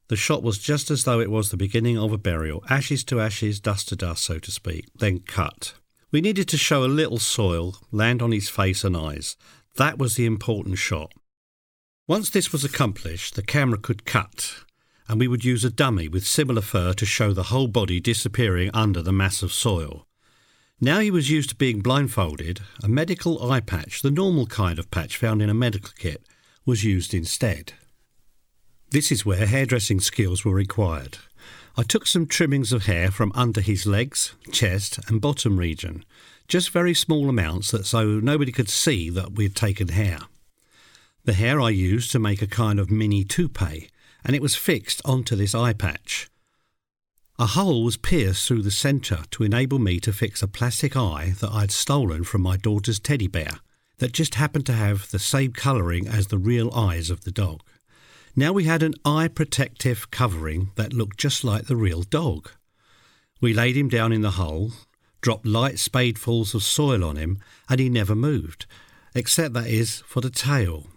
The 0.08 0.16
shot 0.16 0.44
was 0.44 0.60
just 0.60 0.90
as 0.90 1.04
though 1.04 1.20
it 1.20 1.32
was 1.32 1.50
the 1.50 1.58
beginning 1.58 1.98
of 1.98 2.14
a 2.14 2.18
burial, 2.18 2.64
ashes 2.70 3.04
to 3.06 3.20
ashes, 3.20 3.60
dust 3.60 3.90
to 3.90 3.96
dust, 3.96 4.24
so 4.24 4.40
to 4.40 4.52
speak, 4.52 4.86
then 4.96 5.20
cut. 5.20 5.74
We 6.12 6.22
needed 6.22 6.48
to 6.50 6.58
show 6.58 6.86
a 6.86 6.88
little 6.88 7.18
soil 7.18 7.76
land 7.92 8.22
on 8.22 8.32
his 8.32 8.48
face 8.48 8.84
and 8.84 8.96
eyes. 8.96 9.36
That 9.76 9.98
was 9.98 10.16
the 10.16 10.26
important 10.26 10.78
shot. 10.78 11.12
Once 12.08 12.30
this 12.30 12.52
was 12.52 12.64
accomplished, 12.64 13.36
the 13.36 13.42
camera 13.42 13.80
could 13.80 14.06
cut, 14.06 14.64
and 15.10 15.20
we 15.20 15.28
would 15.28 15.44
use 15.44 15.66
a 15.66 15.70
dummy 15.70 16.08
with 16.08 16.26
similar 16.26 16.62
fur 16.62 16.94
to 16.94 17.06
show 17.06 17.34
the 17.34 17.44
whole 17.44 17.68
body 17.68 18.00
disappearing 18.00 18.70
under 18.74 19.02
the 19.02 19.12
mass 19.12 19.44
of 19.44 19.52
soil. 19.52 20.08
Now 20.82 21.00
he 21.00 21.10
was 21.10 21.32
used 21.32 21.50
to 21.50 21.56
being 21.56 21.80
blindfolded, 21.82 22.60
a 22.84 22.90
medical 22.90 23.50
eye 23.50 23.62
patch, 23.62 24.02
the 24.02 24.12
normal 24.12 24.46
kind 24.46 24.78
of 24.78 24.92
patch 24.92 25.16
found 25.16 25.42
in 25.42 25.50
a 25.50 25.54
medical 25.54 25.92
kit, 25.98 26.26
was 26.66 26.84
used 26.84 27.14
instead. 27.14 27.74
This 28.92 29.12
is 29.12 29.26
where 29.26 29.46
hairdressing 29.46 30.02
skills 30.02 30.44
were 30.44 30.54
required. 30.54 31.18
I 31.78 31.84
took 31.84 32.06
some 32.08 32.28
trimmings 32.28 32.74
of 32.74 32.86
hair 32.86 33.10
from 33.10 33.32
under 33.36 33.62
his 33.62 33.86
legs, 33.86 34.36
chest, 34.52 35.00
and 35.08 35.22
bottom 35.22 35.58
region, 35.58 36.04
just 36.48 36.70
very 36.72 36.94
small 36.94 37.30
amounts 37.30 37.72
that 37.72 37.86
so 37.86 38.20
nobody 38.20 38.52
could 38.52 38.70
see 38.70 39.10
that 39.10 39.34
we 39.34 39.46
had 39.46 39.56
taken 39.56 39.90
hair. 39.90 40.20
The 41.24 41.34
hair 41.34 41.60
I 41.60 41.70
used 41.70 42.12
to 42.12 42.20
make 42.20 42.42
a 42.42 42.48
kind 42.48 42.80
of 42.80 42.92
mini 42.92 43.24
toupee, 43.24 43.90
and 44.24 44.36
it 44.36 44.42
was 44.42 44.56
fixed 44.56 45.02
onto 45.06 45.36
this 45.36 45.56
eye 45.56 45.74
patch. 45.74 46.30
A 47.38 47.48
hole 47.48 47.84
was 47.84 47.98
pierced 47.98 48.48
through 48.48 48.62
the 48.62 48.72
centre 48.72 49.26
to 49.32 49.44
enable 49.44 49.78
me 49.78 50.00
to 50.00 50.14
fix 50.14 50.42
a 50.42 50.48
plastic 50.48 50.96
eye 50.96 51.34
that 51.42 51.52
I'd 51.52 51.70
stolen 51.70 52.24
from 52.24 52.42
my 52.42 52.56
daughter's 52.56 52.98
teddy 52.98 53.28
bear, 53.28 53.60
that 53.98 54.14
just 54.14 54.36
happened 54.36 54.66
to 54.68 54.74
have 54.74 55.12
the 55.12 55.20
same 55.20 55.52
colouring 55.52 56.08
as 56.08 56.28
the 56.28 56.38
real 56.38 56.74
eyes 56.74 57.10
of 57.10 57.26
the 57.26 57.32
dog. 57.32 57.62
Now 58.38 58.54
we 58.54 58.64
had 58.64 58.82
an 58.82 58.94
eye 59.04 59.28
protective 59.28 60.12
covering 60.12 60.72
that 60.76 60.94
looked 60.94 61.18
just 61.18 61.44
like 61.44 61.66
the 61.66 61.76
real 61.76 62.04
dog. 62.04 62.52
We 63.42 63.54
laid 63.54 63.76
him 63.76 63.90
down 63.90 64.14
in 64.14 64.22
the 64.22 64.32
hole, 64.32 64.72
dropped 65.20 65.46
light 65.46 65.76
spadefuls 65.76 66.56
of 66.56 66.64
soil 66.64 67.04
on 67.04 67.18
him, 67.18 67.40
and 67.68 67.82
he 67.82 67.90
never 67.90 68.16
moved, 68.16 68.66
except 69.14 69.54
that 69.56 69.68
is 69.68 70.00
for 70.08 70.22
the 70.22 70.30
tail. 70.30 70.88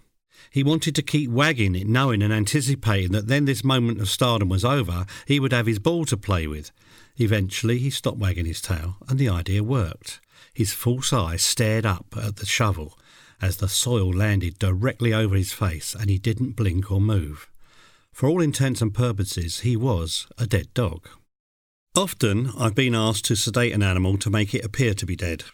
He 0.50 0.62
wanted 0.62 0.94
to 0.94 1.02
keep 1.02 1.30
wagging 1.30 1.74
it, 1.74 1.86
knowing 1.86 2.22
and 2.22 2.32
anticipating 2.32 3.12
that 3.12 3.26
then 3.26 3.44
this 3.44 3.64
moment 3.64 4.00
of 4.00 4.08
stardom 4.08 4.48
was 4.48 4.64
over, 4.64 5.06
he 5.26 5.40
would 5.40 5.52
have 5.52 5.66
his 5.66 5.78
ball 5.78 6.04
to 6.06 6.16
play 6.16 6.46
with. 6.46 6.70
Eventually, 7.16 7.78
he 7.78 7.90
stopped 7.90 8.18
wagging 8.18 8.46
his 8.46 8.60
tail, 8.60 8.96
and 9.08 9.18
the 9.18 9.28
idea 9.28 9.62
worked. 9.62 10.20
His 10.54 10.72
false 10.72 11.12
eyes 11.12 11.42
stared 11.42 11.84
up 11.84 12.14
at 12.16 12.36
the 12.36 12.46
shovel 12.46 12.98
as 13.40 13.58
the 13.58 13.68
soil 13.68 14.10
landed 14.10 14.58
directly 14.58 15.12
over 15.12 15.36
his 15.36 15.52
face, 15.52 15.94
and 15.94 16.10
he 16.10 16.18
didn't 16.18 16.56
blink 16.56 16.90
or 16.90 17.00
move. 17.00 17.48
For 18.12 18.28
all 18.28 18.40
intents 18.40 18.82
and 18.82 18.92
purposes, 18.92 19.60
he 19.60 19.76
was 19.76 20.26
a 20.36 20.46
dead 20.46 20.74
dog. 20.74 21.08
Often, 21.96 22.52
I've 22.58 22.74
been 22.74 22.94
asked 22.94 23.24
to 23.26 23.36
sedate 23.36 23.72
an 23.72 23.82
animal 23.82 24.18
to 24.18 24.30
make 24.30 24.54
it 24.54 24.64
appear 24.64 24.94
to 24.94 25.06
be 25.06 25.16
dead. 25.16 25.44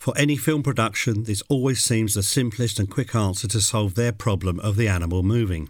For 0.00 0.16
any 0.16 0.38
film 0.38 0.62
production, 0.62 1.24
this 1.24 1.42
always 1.50 1.82
seems 1.82 2.14
the 2.14 2.22
simplest 2.22 2.78
and 2.78 2.88
quick 2.88 3.14
answer 3.14 3.46
to 3.48 3.60
solve 3.60 3.96
their 3.96 4.12
problem 4.12 4.58
of 4.60 4.76
the 4.76 4.88
animal 4.88 5.22
moving. 5.22 5.68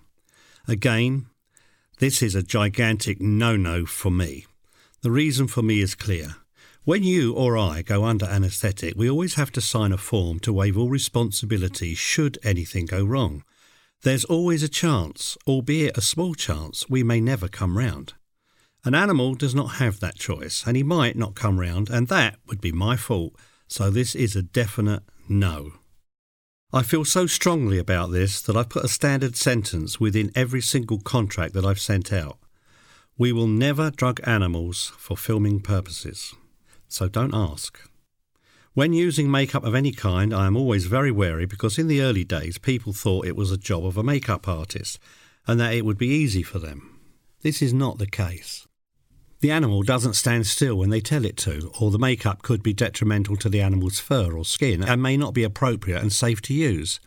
Again, 0.68 1.26
this 1.98 2.22
is 2.22 2.36
a 2.36 2.42
gigantic 2.44 3.20
no 3.20 3.56
no 3.56 3.84
for 3.84 4.12
me. 4.12 4.46
The 5.02 5.10
reason 5.10 5.48
for 5.48 5.62
me 5.62 5.80
is 5.80 5.96
clear. 5.96 6.36
When 6.84 7.02
you 7.02 7.34
or 7.34 7.58
I 7.58 7.82
go 7.82 8.04
under 8.04 8.24
anaesthetic, 8.24 8.94
we 8.96 9.10
always 9.10 9.34
have 9.34 9.50
to 9.50 9.60
sign 9.60 9.90
a 9.90 9.98
form 9.98 10.38
to 10.40 10.52
waive 10.52 10.78
all 10.78 10.88
responsibility 10.88 11.94
should 11.94 12.38
anything 12.44 12.86
go 12.86 13.04
wrong. 13.04 13.42
There's 14.02 14.24
always 14.24 14.62
a 14.62 14.68
chance, 14.68 15.36
albeit 15.44 15.98
a 15.98 16.02
small 16.02 16.36
chance, 16.36 16.88
we 16.88 17.02
may 17.02 17.20
never 17.20 17.48
come 17.48 17.76
round. 17.76 18.12
An 18.84 18.94
animal 18.94 19.34
does 19.34 19.56
not 19.56 19.80
have 19.82 19.98
that 19.98 20.20
choice, 20.20 20.62
and 20.68 20.76
he 20.76 20.84
might 20.84 21.16
not 21.16 21.34
come 21.34 21.58
round, 21.58 21.90
and 21.90 22.06
that 22.06 22.36
would 22.46 22.60
be 22.60 22.70
my 22.70 22.96
fault 22.96 23.34
so 23.70 23.88
this 23.88 24.16
is 24.16 24.34
a 24.34 24.42
definite 24.42 25.04
no. 25.28 25.74
I 26.72 26.82
feel 26.82 27.04
so 27.04 27.26
strongly 27.28 27.78
about 27.78 28.10
this 28.10 28.42
that 28.42 28.56
I've 28.56 28.68
put 28.68 28.84
a 28.84 28.88
standard 28.88 29.36
sentence 29.36 30.00
within 30.00 30.32
every 30.34 30.60
single 30.60 30.98
contract 30.98 31.54
that 31.54 31.64
I've 31.64 31.78
sent 31.78 32.12
out. 32.12 32.38
We 33.16 33.32
will 33.32 33.46
never 33.46 33.92
drug 33.92 34.20
animals 34.24 34.92
for 34.98 35.16
filming 35.16 35.60
purposes. 35.60 36.34
So 36.88 37.08
don't 37.08 37.34
ask. 37.34 37.80
When 38.74 38.92
using 38.92 39.30
makeup 39.30 39.62
of 39.62 39.76
any 39.76 39.92
kind, 39.92 40.34
I 40.34 40.46
am 40.46 40.56
always 40.56 40.86
very 40.86 41.12
wary 41.12 41.46
because 41.46 41.78
in 41.78 41.86
the 41.86 42.02
early 42.02 42.24
days 42.24 42.58
people 42.58 42.92
thought 42.92 43.26
it 43.26 43.36
was 43.36 43.52
a 43.52 43.56
job 43.56 43.86
of 43.86 43.96
a 43.96 44.02
makeup 44.02 44.48
artist 44.48 44.98
and 45.46 45.60
that 45.60 45.74
it 45.74 45.84
would 45.84 45.98
be 45.98 46.08
easy 46.08 46.42
for 46.42 46.58
them. 46.58 46.98
This 47.42 47.62
is 47.62 47.72
not 47.72 47.98
the 47.98 48.08
case. 48.08 48.66
The 49.40 49.50
animal 49.50 49.82
doesn't 49.82 50.14
stand 50.14 50.46
still 50.46 50.76
when 50.76 50.90
they 50.90 51.00
tell 51.00 51.24
it 51.24 51.38
to, 51.38 51.70
or 51.80 51.90
the 51.90 51.98
makeup 51.98 52.42
could 52.42 52.62
be 52.62 52.74
detrimental 52.74 53.36
to 53.36 53.48
the 53.48 53.62
animal's 53.62 53.98
fur 53.98 54.36
or 54.36 54.44
skin 54.44 54.82
and 54.82 55.02
may 55.02 55.16
not 55.16 55.32
be 55.32 55.44
appropriate 55.44 56.02
and 56.02 56.12
safe 56.12 56.42
to 56.42 56.54
use. 56.54 57.00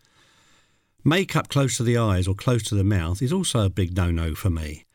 Makeup 1.03 1.47
close 1.47 1.77
to 1.77 1.83
the 1.83 1.97
eyes 1.97 2.27
or 2.27 2.33
close 2.33 2.63
to 2.63 2.75
the 2.75 2.83
mouth 2.83 3.21
is 3.21 3.31
also 3.31 3.65
a 3.65 3.69
big 3.69 3.95
no 3.95 4.09
no 4.09 4.33
for 4.33 4.49
me. 4.49 4.85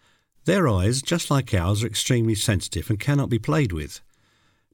Their 0.47 0.67
eyes, 0.67 1.01
just 1.01 1.31
like 1.31 1.55
ours, 1.55 1.85
are 1.85 1.87
extremely 1.87 2.35
sensitive 2.35 2.91
and 2.91 2.99
cannot 2.99 3.29
be 3.29 3.39
played 3.39 3.73
with. 3.73 4.01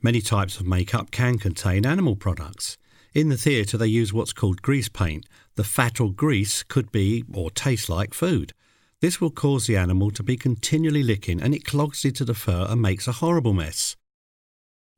Many 0.01 0.23
types 0.23 0.59
of 0.59 0.67
makeup 0.67 1.11
can 1.11 1.39
contain 1.39 1.85
animal 1.85 2.17
products. 2.17 2.79
In 3.13 3.29
the 3.29 3.37
theatre, 3.37 3.77
they 3.77 3.89
use 3.89 4.13
what's 4.13 4.33
called 4.33 4.63
grease 4.63 4.89
paint. 4.89 5.27
The 5.57 5.65
fat 5.65 6.01
or 6.01 6.13
grease 6.13 6.63
could 6.63 6.91
be 6.93 7.25
or 7.33 7.51
taste 7.51 7.89
like 7.89 8.15
food. 8.15 8.55
This 9.01 9.21
will 9.21 9.31
cause 9.31 9.67
the 9.67 9.77
animal 9.77 10.11
to 10.13 10.23
be 10.23 10.37
continually 10.37 11.03
licking 11.03 11.41
and 11.43 11.55
it 11.55 11.65
clogs 11.65 12.05
into 12.05 12.25
the 12.25 12.35
fur 12.35 12.67
and 12.69 12.81
makes 12.81 13.07
a 13.07 13.13
horrible 13.13 13.53
mess. 13.53 13.97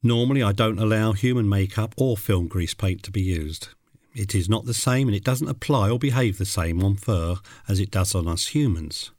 Normally, 0.03 0.43
I 0.43 0.53
don't 0.53 0.79
allow 0.79 1.13
human 1.13 1.49
makeup 1.49 1.95
or 1.97 2.17
film 2.17 2.47
grease 2.47 2.75
paint 2.75 3.03
to 3.05 3.11
be 3.11 3.23
used. 3.23 3.69
It 4.15 4.35
is 4.35 4.49
not 4.49 4.65
the 4.65 4.75
same 4.75 5.09
and 5.09 5.17
it 5.17 5.25
doesn't 5.25 5.49
apply 5.49 5.91
or 5.91 5.99
behave 5.99 6.39
the 6.39 6.45
same 6.45 6.83
on 6.83 6.97
fur 6.97 7.37
as 7.69 7.81
it 7.81 7.91
does 7.91 8.15
on 8.15 8.29
us 8.29 8.49
humans. 8.49 9.11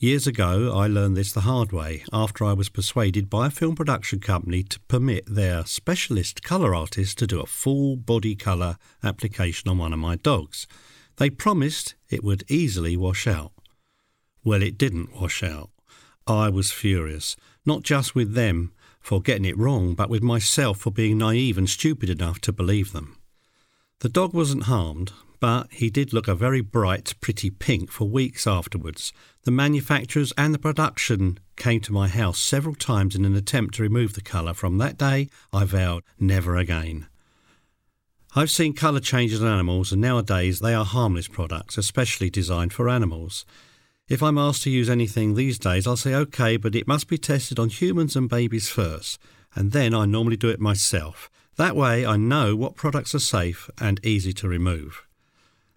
Years 0.00 0.28
ago, 0.28 0.78
I 0.78 0.86
learned 0.86 1.16
this 1.16 1.32
the 1.32 1.40
hard 1.40 1.72
way 1.72 2.04
after 2.12 2.44
I 2.44 2.52
was 2.52 2.68
persuaded 2.68 3.28
by 3.28 3.48
a 3.48 3.50
film 3.50 3.74
production 3.74 4.20
company 4.20 4.62
to 4.62 4.78
permit 4.86 5.24
their 5.26 5.66
specialist 5.66 6.44
colour 6.44 6.72
artist 6.72 7.18
to 7.18 7.26
do 7.26 7.40
a 7.40 7.46
full 7.46 7.96
body 7.96 8.36
colour 8.36 8.76
application 9.02 9.68
on 9.68 9.78
one 9.78 9.92
of 9.92 9.98
my 9.98 10.14
dogs. 10.14 10.68
They 11.16 11.30
promised 11.30 11.96
it 12.08 12.22
would 12.22 12.44
easily 12.48 12.96
wash 12.96 13.26
out. 13.26 13.50
Well, 14.44 14.62
it 14.62 14.78
didn't 14.78 15.20
wash 15.20 15.42
out. 15.42 15.70
I 16.26 16.48
was 16.48 16.70
furious, 16.70 17.36
not 17.64 17.82
just 17.82 18.14
with 18.14 18.34
them 18.34 18.72
for 19.00 19.22
getting 19.22 19.44
it 19.44 19.56
wrong, 19.56 19.94
but 19.94 20.10
with 20.10 20.22
myself 20.22 20.78
for 20.78 20.90
being 20.90 21.18
naive 21.18 21.56
and 21.56 21.68
stupid 21.68 22.10
enough 22.10 22.40
to 22.42 22.52
believe 22.52 22.92
them. 22.92 23.16
The 24.00 24.08
dog 24.08 24.34
wasn't 24.34 24.64
harmed, 24.64 25.12
but 25.40 25.72
he 25.72 25.88
did 25.90 26.12
look 26.12 26.28
a 26.28 26.34
very 26.34 26.60
bright, 26.60 27.14
pretty 27.20 27.50
pink 27.50 27.90
for 27.90 28.08
weeks 28.08 28.46
afterwards. 28.46 29.12
The 29.44 29.50
manufacturers 29.50 30.32
and 30.36 30.52
the 30.52 30.58
production 30.58 31.38
came 31.56 31.80
to 31.80 31.92
my 31.92 32.08
house 32.08 32.38
several 32.38 32.74
times 32.74 33.14
in 33.14 33.24
an 33.24 33.34
attempt 33.34 33.74
to 33.74 33.82
remove 33.82 34.14
the 34.14 34.20
colour. 34.20 34.54
From 34.54 34.78
that 34.78 34.98
day, 34.98 35.28
I 35.52 35.64
vowed 35.64 36.02
never 36.18 36.56
again. 36.56 37.06
I've 38.36 38.50
seen 38.50 38.74
colour 38.74 39.00
changes 39.00 39.40
in 39.40 39.48
animals, 39.48 39.90
and 39.90 40.02
nowadays 40.02 40.60
they 40.60 40.74
are 40.74 40.84
harmless 40.84 41.28
products, 41.28 41.78
especially 41.78 42.30
designed 42.30 42.72
for 42.72 42.88
animals. 42.88 43.46
If 44.08 44.22
I'm 44.22 44.38
asked 44.38 44.62
to 44.62 44.70
use 44.70 44.88
anything 44.88 45.34
these 45.34 45.58
days, 45.58 45.86
I'll 45.86 45.96
say 45.96 46.14
okay, 46.14 46.56
but 46.56 46.74
it 46.74 46.88
must 46.88 47.08
be 47.08 47.18
tested 47.18 47.58
on 47.58 47.68
humans 47.68 48.16
and 48.16 48.26
babies 48.26 48.70
first, 48.70 49.18
and 49.54 49.72
then 49.72 49.92
I 49.92 50.06
normally 50.06 50.38
do 50.38 50.48
it 50.48 50.60
myself. 50.60 51.28
That 51.56 51.76
way 51.76 52.06
I 52.06 52.16
know 52.16 52.56
what 52.56 52.74
products 52.74 53.14
are 53.14 53.18
safe 53.18 53.68
and 53.78 54.00
easy 54.02 54.32
to 54.34 54.48
remove. 54.48 55.06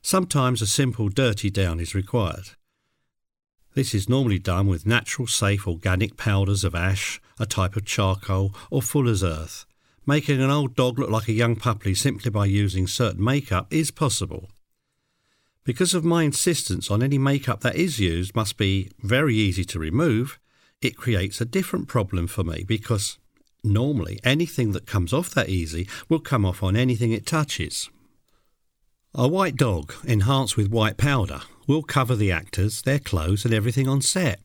Sometimes 0.01 0.61
a 0.61 0.67
simple 0.67 1.09
dirty 1.09 1.49
down 1.49 1.81
is 1.81 1.93
required. 1.93 2.51
This 3.73 3.93
is 3.93 4.07
normally 4.07 4.39
done 4.39 4.67
with 4.67 4.85
natural 4.85 5.27
safe 5.27 5.67
organic 5.67 6.15
powders 6.15 6.63
of 6.63 6.73
ash, 6.73 7.19
a 7.37 7.45
type 7.45 7.75
of 7.75 7.85
charcoal, 7.85 8.55
or 8.69 8.81
fuller's 8.81 9.23
earth. 9.25 9.65
Making 10.05 10.41
an 10.41 10.49
old 10.49 10.75
dog 10.75 10.99
look 10.99 11.09
like 11.09 11.27
a 11.27 11.33
young 11.33 11.57
puppy 11.57 11.93
simply 11.95 12.31
by 12.31 12.45
using 12.45 12.87
certain 12.87 13.23
makeup 13.23 13.67
is 13.69 13.91
possible. 13.91 14.49
Because 15.63 15.93
of 15.93 16.03
my 16.03 16.23
insistence 16.23 16.89
on 16.89 17.03
any 17.03 17.17
makeup 17.17 17.61
that 17.61 17.75
is 17.75 17.99
used 17.99 18.35
must 18.35 18.57
be 18.57 18.89
very 18.99 19.35
easy 19.35 19.63
to 19.65 19.79
remove, 19.79 20.39
it 20.81 20.97
creates 20.97 21.39
a 21.39 21.45
different 21.45 21.87
problem 21.87 22.25
for 22.27 22.43
me 22.43 22.63
because 22.63 23.19
normally 23.63 24.19
anything 24.23 24.71
that 24.71 24.87
comes 24.87 25.13
off 25.13 25.29
that 25.31 25.49
easy 25.49 25.87
will 26.09 26.19
come 26.19 26.45
off 26.45 26.63
on 26.63 26.75
anything 26.75 27.11
it 27.11 27.27
touches. 27.27 27.89
A 29.13 29.27
white 29.27 29.55
dog, 29.55 29.93
enhanced 30.03 30.57
with 30.57 30.71
white 30.71 30.97
powder, 30.97 31.41
will 31.67 31.83
cover 31.83 32.15
the 32.15 32.31
actors, 32.31 32.81
their 32.81 32.97
clothes, 32.99 33.45
and 33.45 33.53
everything 33.53 33.87
on 33.87 34.01
set. 34.01 34.39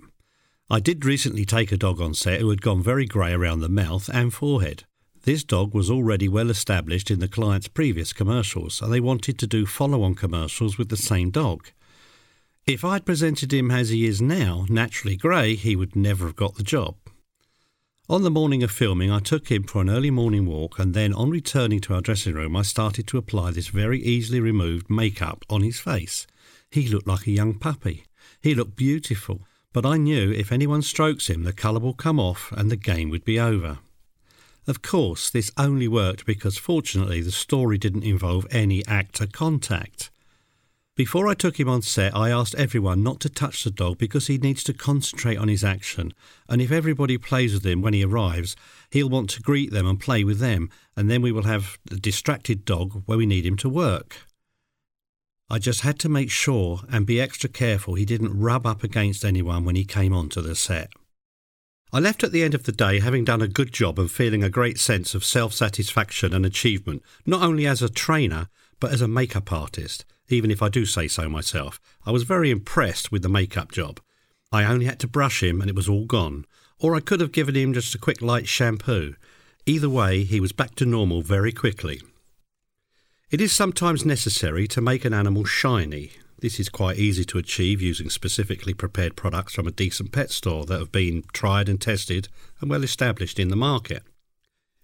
I 0.69 0.81
did 0.81 1.05
recently 1.05 1.45
take 1.45 1.73
a 1.73 1.77
dog 1.77 2.01
on 2.01 2.13
set 2.15 2.41
who 2.41 2.51
had 2.51 2.61
gone 2.61 2.83
very 2.83 3.07
grey 3.07 3.33
around 3.33 3.61
the 3.61 3.69
mouth 3.69 4.11
and 4.13 4.35
forehead. 4.35 4.85
This 5.27 5.43
dog 5.43 5.75
was 5.75 5.91
already 5.91 6.29
well 6.29 6.51
established 6.51 7.11
in 7.11 7.19
the 7.19 7.27
client's 7.27 7.67
previous 7.67 8.13
commercials, 8.13 8.81
and 8.81 8.93
they 8.93 9.01
wanted 9.01 9.41
to 9.41 9.47
do 9.49 9.67
follow 9.67 10.05
on 10.05 10.15
commercials 10.15 10.79
with 10.79 10.89
the 10.89 10.97
same 10.97 11.31
dog. 11.33 11.67
If 12.65 12.85
I'd 12.85 13.05
presented 13.05 13.53
him 13.53 13.73
as 13.73 13.89
he 13.89 14.07
is 14.07 14.23
now, 14.23 14.67
naturally 14.69 15.17
grey, 15.17 15.57
he 15.57 15.75
would 15.75 15.97
never 15.97 16.27
have 16.27 16.37
got 16.37 16.55
the 16.55 16.63
job. 16.63 16.95
On 18.09 18.23
the 18.23 18.31
morning 18.31 18.63
of 18.63 18.71
filming, 18.71 19.11
I 19.11 19.19
took 19.19 19.49
him 19.49 19.65
for 19.65 19.83
an 19.83 19.91
early 19.91 20.13
morning 20.13 20.47
walk, 20.47 20.79
and 20.79 20.95
then 20.95 21.13
on 21.13 21.31
returning 21.31 21.81
to 21.81 21.95
our 21.95 22.01
dressing 22.01 22.35
room, 22.35 22.55
I 22.55 22.63
started 22.63 23.09
to 23.09 23.19
apply 23.19 23.51
this 23.51 23.67
very 23.67 24.01
easily 24.01 24.39
removed 24.39 24.89
makeup 24.89 25.45
on 25.51 25.63
his 25.63 25.81
face. 25.81 26.29
He 26.71 26.87
looked 26.87 27.09
like 27.09 27.27
a 27.27 27.33
young 27.33 27.55
puppy. 27.55 28.05
He 28.41 28.55
looked 28.55 28.77
beautiful, 28.77 29.41
but 29.73 29.85
I 29.85 29.97
knew 29.97 30.31
if 30.31 30.53
anyone 30.53 30.83
strokes 30.83 31.29
him, 31.29 31.43
the 31.43 31.53
colour 31.53 31.81
will 31.81 31.95
come 31.95 32.21
off 32.21 32.53
and 32.53 32.71
the 32.71 32.77
game 32.77 33.11
would 33.11 33.25
be 33.25 33.41
over. 33.41 33.79
Of 34.67 34.83
course, 34.83 35.31
this 35.31 35.53
only 35.57 35.87
worked 35.87 36.27
because 36.27 36.59
fortunately 36.59 37.21
the 37.21 37.31
story 37.31 37.79
didn't 37.79 38.03
involve 38.03 38.47
any 38.51 38.85
actor 38.87 39.27
contact. 39.27 40.11
Before 40.97 41.29
I 41.29 41.35
took 41.35 41.61
him 41.61 41.69
on 41.69 41.83
set, 41.83 42.17
I 42.17 42.31
asked 42.31 42.55
everyone 42.55 43.03
not 43.03 43.21
to 43.21 43.29
touch 43.29 43.63
the 43.63 43.71
dog 43.71 43.99
because 43.99 44.27
he 44.27 44.39
needs 44.39 44.65
to 44.65 44.73
concentrate 44.73 45.37
on 45.37 45.49
his 45.49 45.63
action, 45.63 46.15
and 46.49 46.63
if 46.63 46.73
everybody 46.73 47.19
plays 47.19 47.53
with 47.53 47.67
him 47.67 47.83
when 47.83 47.93
he 47.93 48.03
arrives, 48.03 48.57
he'll 48.91 49.11
want 49.11 49.29
to 49.31 49.43
greet 49.43 49.71
them 49.71 49.87
and 49.87 50.01
play 50.01 50.25
with 50.25 50.39
them, 50.39 50.71
and 50.97 51.11
then 51.11 51.21
we 51.21 51.33
will 51.33 51.43
have 51.43 51.79
the 51.85 51.99
distracted 51.99 52.65
dog 52.65 53.03
where 53.05 53.19
we 53.19 53.27
need 53.27 53.45
him 53.45 53.59
to 53.59 53.69
work. 53.69 54.27
I 55.51 55.59
just 55.59 55.83
had 55.83 55.99
to 56.01 56.09
make 56.09 56.31
sure 56.31 56.81
and 56.91 57.07
be 57.07 57.21
extra 57.21 57.51
careful 57.51 57.95
he 57.95 58.07
didn't 58.07 58.41
rub 58.41 58.67
up 58.67 58.83
against 58.83 59.25
anyone 59.25 59.65
when 59.65 59.77
he 59.77 59.85
came 59.85 60.15
onto 60.15 60.41
the 60.41 60.57
set. 60.57 60.91
I 61.93 62.01
left 62.01 62.25
at 62.25 62.33
the 62.33 62.43
end 62.43 62.55
of 62.55 62.65
the 62.65 62.73
day 62.73 63.01
having 63.01 63.25
done 63.25 63.41
a 63.41 63.49
good 63.49 63.73
job 63.73 63.99
and 63.99 64.11
feeling 64.11 64.43
a 64.43 64.51
great 64.51 64.79
sense 64.79 65.15
of 65.15 65.25
self 65.25 65.53
satisfaction 65.53 66.35
and 66.35 66.45
achievement, 66.45 67.03
not 67.25 67.43
only 67.43 67.67
as 67.67 67.81
a 67.81 67.89
trainer, 67.89 68.49
but 68.81 68.93
as 68.93 69.01
a 69.01 69.09
makeup 69.09 69.53
artist, 69.53 70.05
even 70.29 70.51
if 70.51 70.63
I 70.63 70.69
do 70.69 70.85
say 70.85 71.09
so 71.09 71.29
myself. 71.29 71.81
I 72.05 72.11
was 72.11 72.25
very 72.25 72.51
impressed 72.51 73.13
with 73.13 73.23
the 73.23 73.29
makeup 73.29 73.71
job. 73.73 74.01
I 74.51 74.65
only 74.65 74.87
had 74.87 74.99
to 75.01 75.09
brush 75.09 75.43
him 75.43 75.61
and 75.61 75.71
it 75.71 75.77
was 75.77 75.89
all 75.89 76.05
gone. 76.07 76.45
Or 76.79 76.95
I 76.95 77.01
could 77.01 77.21
have 77.21 77.33
given 77.33 77.55
him 77.55 77.73
just 77.73 77.95
a 77.95 77.99
quick 77.99 78.21
light 78.21 78.49
shampoo. 78.49 79.15
Either 79.65 79.89
way, 79.89 80.25
he 80.25 80.41
was 80.41 80.53
back 80.53 80.75
to 80.77 80.87
normal 80.87 81.23
very 81.23 81.53
quickly. 81.53 82.01
It 83.31 83.41
is 83.41 83.53
sometimes 83.53 84.05
necessary 84.05 84.69
to 84.69 84.81
make 84.81 85.05
an 85.05 85.15
animal 85.15 85.45
shiny. 85.45 86.13
This 86.39 86.61
is 86.61 86.69
quite 86.69 86.99
easy 86.99 87.25
to 87.25 87.39
achieve 87.39 87.81
using 87.81 88.11
specifically 88.11 88.75
prepared 88.75 89.17
products 89.17 89.55
from 89.55 89.67
a 89.67 89.73
decent 89.73 90.13
pet 90.13 90.31
store 90.31 90.67
that 90.67 90.79
have 90.79 90.93
been 90.93 91.25
tried 91.33 91.69
and 91.69 91.81
tested 91.81 92.29
and 92.61 92.71
well 92.71 92.85
established 92.85 93.39
in 93.39 93.49
the 93.49 93.57
market. 93.57 94.03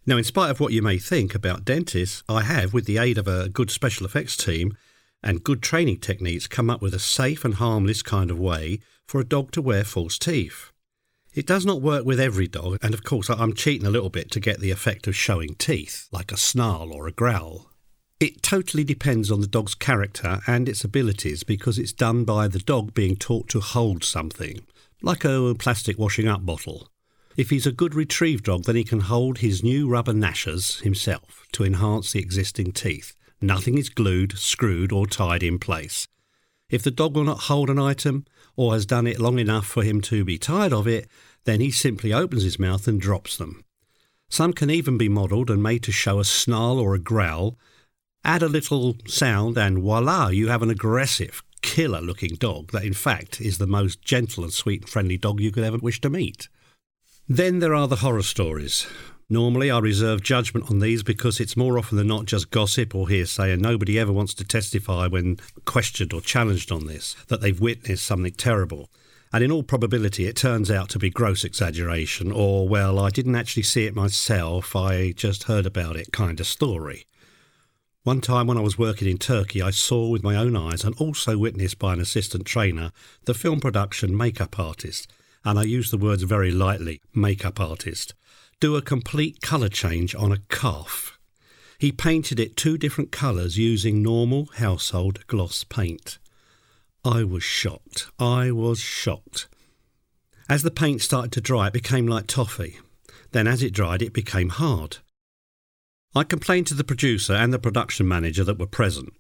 Now, 0.07 0.17
in 0.17 0.25
spite 0.25 0.51
of 0.51 0.61
what 0.61 0.73
you 0.73 0.83
may 0.83 0.99
think 0.99 1.35
about 1.35 1.65
dentists, 1.65 2.25
I 2.29 2.43
have, 2.43 2.73
with 2.73 2.87
the 2.87 2.99
aid 2.99 3.19
of 3.19 3.29
a 3.29 3.49
good 3.49 3.71
special 3.71 4.07
effects 4.07 4.37
team 4.37 4.77
and 5.23 5.45
good 5.45 5.63
training 5.63 5.99
techniques, 5.99 6.49
come 6.49 6.71
up 6.71 6.83
with 6.83 6.95
a 6.95 6.99
safe 6.99 7.45
and 7.45 7.55
harmless 7.55 8.03
kind 8.03 8.31
of 8.31 8.39
way 8.39 8.81
for 9.07 9.21
a 9.21 9.25
dog 9.25 9.53
to 9.53 9.63
wear 9.63 9.85
false 9.85 10.19
teeth. 10.19 10.73
It 11.35 11.47
does 11.47 11.65
not 11.65 11.81
work 11.81 12.05
with 12.05 12.19
every 12.19 12.49
dog, 12.49 12.79
and 12.83 12.95
of 12.95 13.05
course, 13.05 13.31
I'm 13.31 13.55
cheating 13.55 13.87
a 13.87 13.91
little 13.91 14.11
bit 14.11 14.31
to 14.33 14.41
get 14.41 14.59
the 14.59 14.71
effect 14.71 15.07
of 15.07 15.15
showing 15.15 15.55
teeth, 15.55 16.09
like 16.11 16.33
a 16.33 16.37
snarl 16.37 16.93
or 16.93 17.07
a 17.07 17.13
growl. 17.13 17.72
It 18.23 18.41
totally 18.41 18.85
depends 18.85 19.33
on 19.33 19.41
the 19.41 19.49
dog's 19.49 19.75
character 19.75 20.43
and 20.47 20.69
its 20.69 20.85
abilities 20.85 21.43
because 21.43 21.77
it's 21.77 21.93
done 21.93 22.23
by 22.23 22.47
the 22.47 22.61
dog 22.61 22.95
being 22.95 23.17
taught 23.17 23.49
to 23.49 23.59
hold 23.59 24.05
something, 24.05 24.61
like 25.03 25.25
a 25.25 25.57
plastic 25.59 25.99
washing 25.99 26.29
up 26.29 26.47
bottle. 26.47 26.89
If 27.37 27.51
he's 27.51 27.67
a 27.67 27.73
good 27.73 27.97
retrieve 27.97 28.45
dog, 28.45 28.63
then 28.63 28.77
he 28.77 28.85
can 28.85 29.01
hold 29.01 29.39
his 29.39 29.65
new 29.65 29.89
rubber 29.89 30.13
gnashers 30.13 30.83
himself 30.83 31.49
to 31.51 31.65
enhance 31.65 32.13
the 32.13 32.21
existing 32.21 32.71
teeth. 32.71 33.17
Nothing 33.41 33.77
is 33.77 33.89
glued, 33.89 34.39
screwed, 34.39 34.93
or 34.93 35.09
tied 35.09 35.43
in 35.43 35.59
place. 35.59 36.07
If 36.71 36.85
the 36.85 36.93
dog 36.93 37.17
will 37.17 37.25
not 37.25 37.51
hold 37.51 37.71
an 37.71 37.81
item, 37.81 38.25
or 38.55 38.73
has 38.75 38.87
done 38.87 39.09
it 39.09 39.19
long 39.19 39.41
enough 39.41 39.67
for 39.67 39.83
him 39.83 40.01
to 40.03 40.25
be 40.25 40.39
tired 40.39 40.73
of 40.73 40.87
it, 40.87 41.09
then 41.43 41.61
he 41.61 41.73
simply 41.73 42.13
opens 42.13 42.45
his 42.45 42.57
mouth 42.57 42.87
and 42.87 43.01
drops 43.01 43.37
them. 43.37 43.65
Some 44.29 44.53
can 44.53 44.71
even 44.71 44.97
be 44.97 45.09
modelled 45.09 45.51
and 45.51 45.61
made 45.61 45.83
to 45.83 45.91
show 45.91 46.21
a 46.21 46.25
snarl 46.25 46.79
or 46.79 46.95
a 46.95 47.01
growl. 47.01 47.59
Add 48.25 48.43
a 48.45 48.49
little 48.49 48.97
sound, 49.07 49.59
and 49.59 49.79
voila, 49.79 50.29
you 50.29 50.49
have 50.49 50.63
an 50.63 50.71
aggressive, 50.71 51.43
killer 51.61 52.01
looking 52.01 52.37
dog 52.37 52.71
that, 52.71 52.85
in 52.85 52.93
fact, 52.93 53.41
is 53.41 53.59
the 53.59 53.67
most 53.67 54.01
gentle 54.03 54.45
and 54.45 54.53
sweet 54.53 54.83
and 54.83 54.89
friendly 54.89 55.17
dog 55.17 55.41
you 55.41 55.51
could 55.51 55.65
ever 55.65 55.79
wish 55.79 56.01
to 56.03 56.11
meet. 56.11 56.49
Then 57.29 57.59
there 57.59 57.75
are 57.75 57.89
the 57.89 57.97
horror 57.97 58.23
stories. 58.23 58.87
Normally, 59.29 59.73
I 59.73 59.79
reserve 59.81 60.23
judgment 60.23 60.71
on 60.71 60.79
these 60.79 61.03
because 61.03 61.41
it's 61.41 61.57
more 61.57 61.79
often 61.79 61.97
than 61.97 62.07
not 62.07 62.27
just 62.27 62.51
gossip 62.51 62.95
or 62.95 63.09
hearsay, 63.09 63.51
and 63.51 63.61
nobody 63.61 63.99
ever 63.99 64.13
wants 64.13 64.35
to 64.35 64.45
testify 64.45 65.09
when 65.09 65.39
questioned 65.65 66.13
or 66.13 66.21
challenged 66.21 66.71
on 66.71 66.87
this 66.87 67.17
that 67.27 67.41
they've 67.41 67.61
witnessed 67.61 68.05
something 68.05 68.35
terrible. 68.35 68.89
And 69.33 69.43
in 69.43 69.51
all 69.51 69.63
probability, 69.63 70.27
it 70.27 70.37
turns 70.37 70.71
out 70.71 70.91
to 70.91 70.99
be 70.99 71.11
gross 71.11 71.43
exaggeration, 71.43 72.31
or, 72.31 72.69
well, 72.69 73.01
I 73.01 73.11
didn't 73.11 73.35
actually 73.35 73.63
see 73.63 73.87
it 73.87 73.97
myself, 73.97 74.77
I 74.77 75.13
just 75.13 75.45
heard 75.45 75.67
about 75.67 75.97
it 75.97 76.13
kind 76.13 76.39
of 76.39 76.47
story. 76.47 77.07
One 78.05 78.21
time 78.21 78.49
when 78.49 78.59
I 78.59 78.63
was 78.63 78.77
working 78.77 79.09
in 79.09 79.19
Turkey, 79.19 79.63
I 79.63 79.71
saw 79.71 80.09
with 80.09 80.25
my 80.25 80.35
own 80.35 80.57
eyes 80.57 80.83
and 80.83 80.93
also 80.97 81.39
witnessed 81.39 81.79
by 81.79 81.93
an 81.93 82.01
assistant 82.01 82.45
trainer 82.45 82.91
the 83.27 83.35
film 83.35 83.61
production 83.61 84.17
makeup 84.17 84.59
artist, 84.59 85.07
and 85.45 85.57
I 85.57 85.63
use 85.63 85.93
the 85.93 85.99
words 85.99 86.25
very 86.25 86.51
lightly 86.51 87.01
makeup 87.15 87.61
artist, 87.61 88.15
do 88.59 88.75
a 88.75 88.83
complete 88.83 89.41
colour 89.41 89.69
change 89.69 90.17
on 90.17 90.33
a 90.33 90.41
calf. 90.49 91.17
He 91.79 91.93
painted 91.93 92.41
it 92.41 92.57
two 92.57 92.77
different 92.77 93.13
colours 93.13 93.57
using 93.57 94.03
normal 94.03 94.47
household 94.57 95.25
gloss 95.29 95.63
paint. 95.63 96.19
I 97.05 97.23
was 97.23 97.45
shocked. 97.45 98.09
I 98.19 98.51
was 98.51 98.81
shocked. 98.81 99.47
As 100.49 100.65
the 100.65 100.73
paint 100.73 101.03
started 101.03 101.31
to 101.33 101.41
dry, 101.41 101.69
it 101.69 101.73
became 101.73 102.09
like 102.09 102.27
toffee. 102.27 102.81
Then, 103.31 103.47
as 103.47 103.63
it 103.63 103.73
dried, 103.73 104.03
it 104.03 104.13
became 104.13 104.49
hard. 104.49 104.99
I 106.15 106.25
complained 106.25 106.67
to 106.67 106.75
the 106.75 106.85
producer 106.85 107.33
and 107.33 107.53
the 107.53 107.59
production 107.59 108.07
manager 108.07 108.45
that 108.45 108.59
were 108.59 108.67
present 108.67 109.15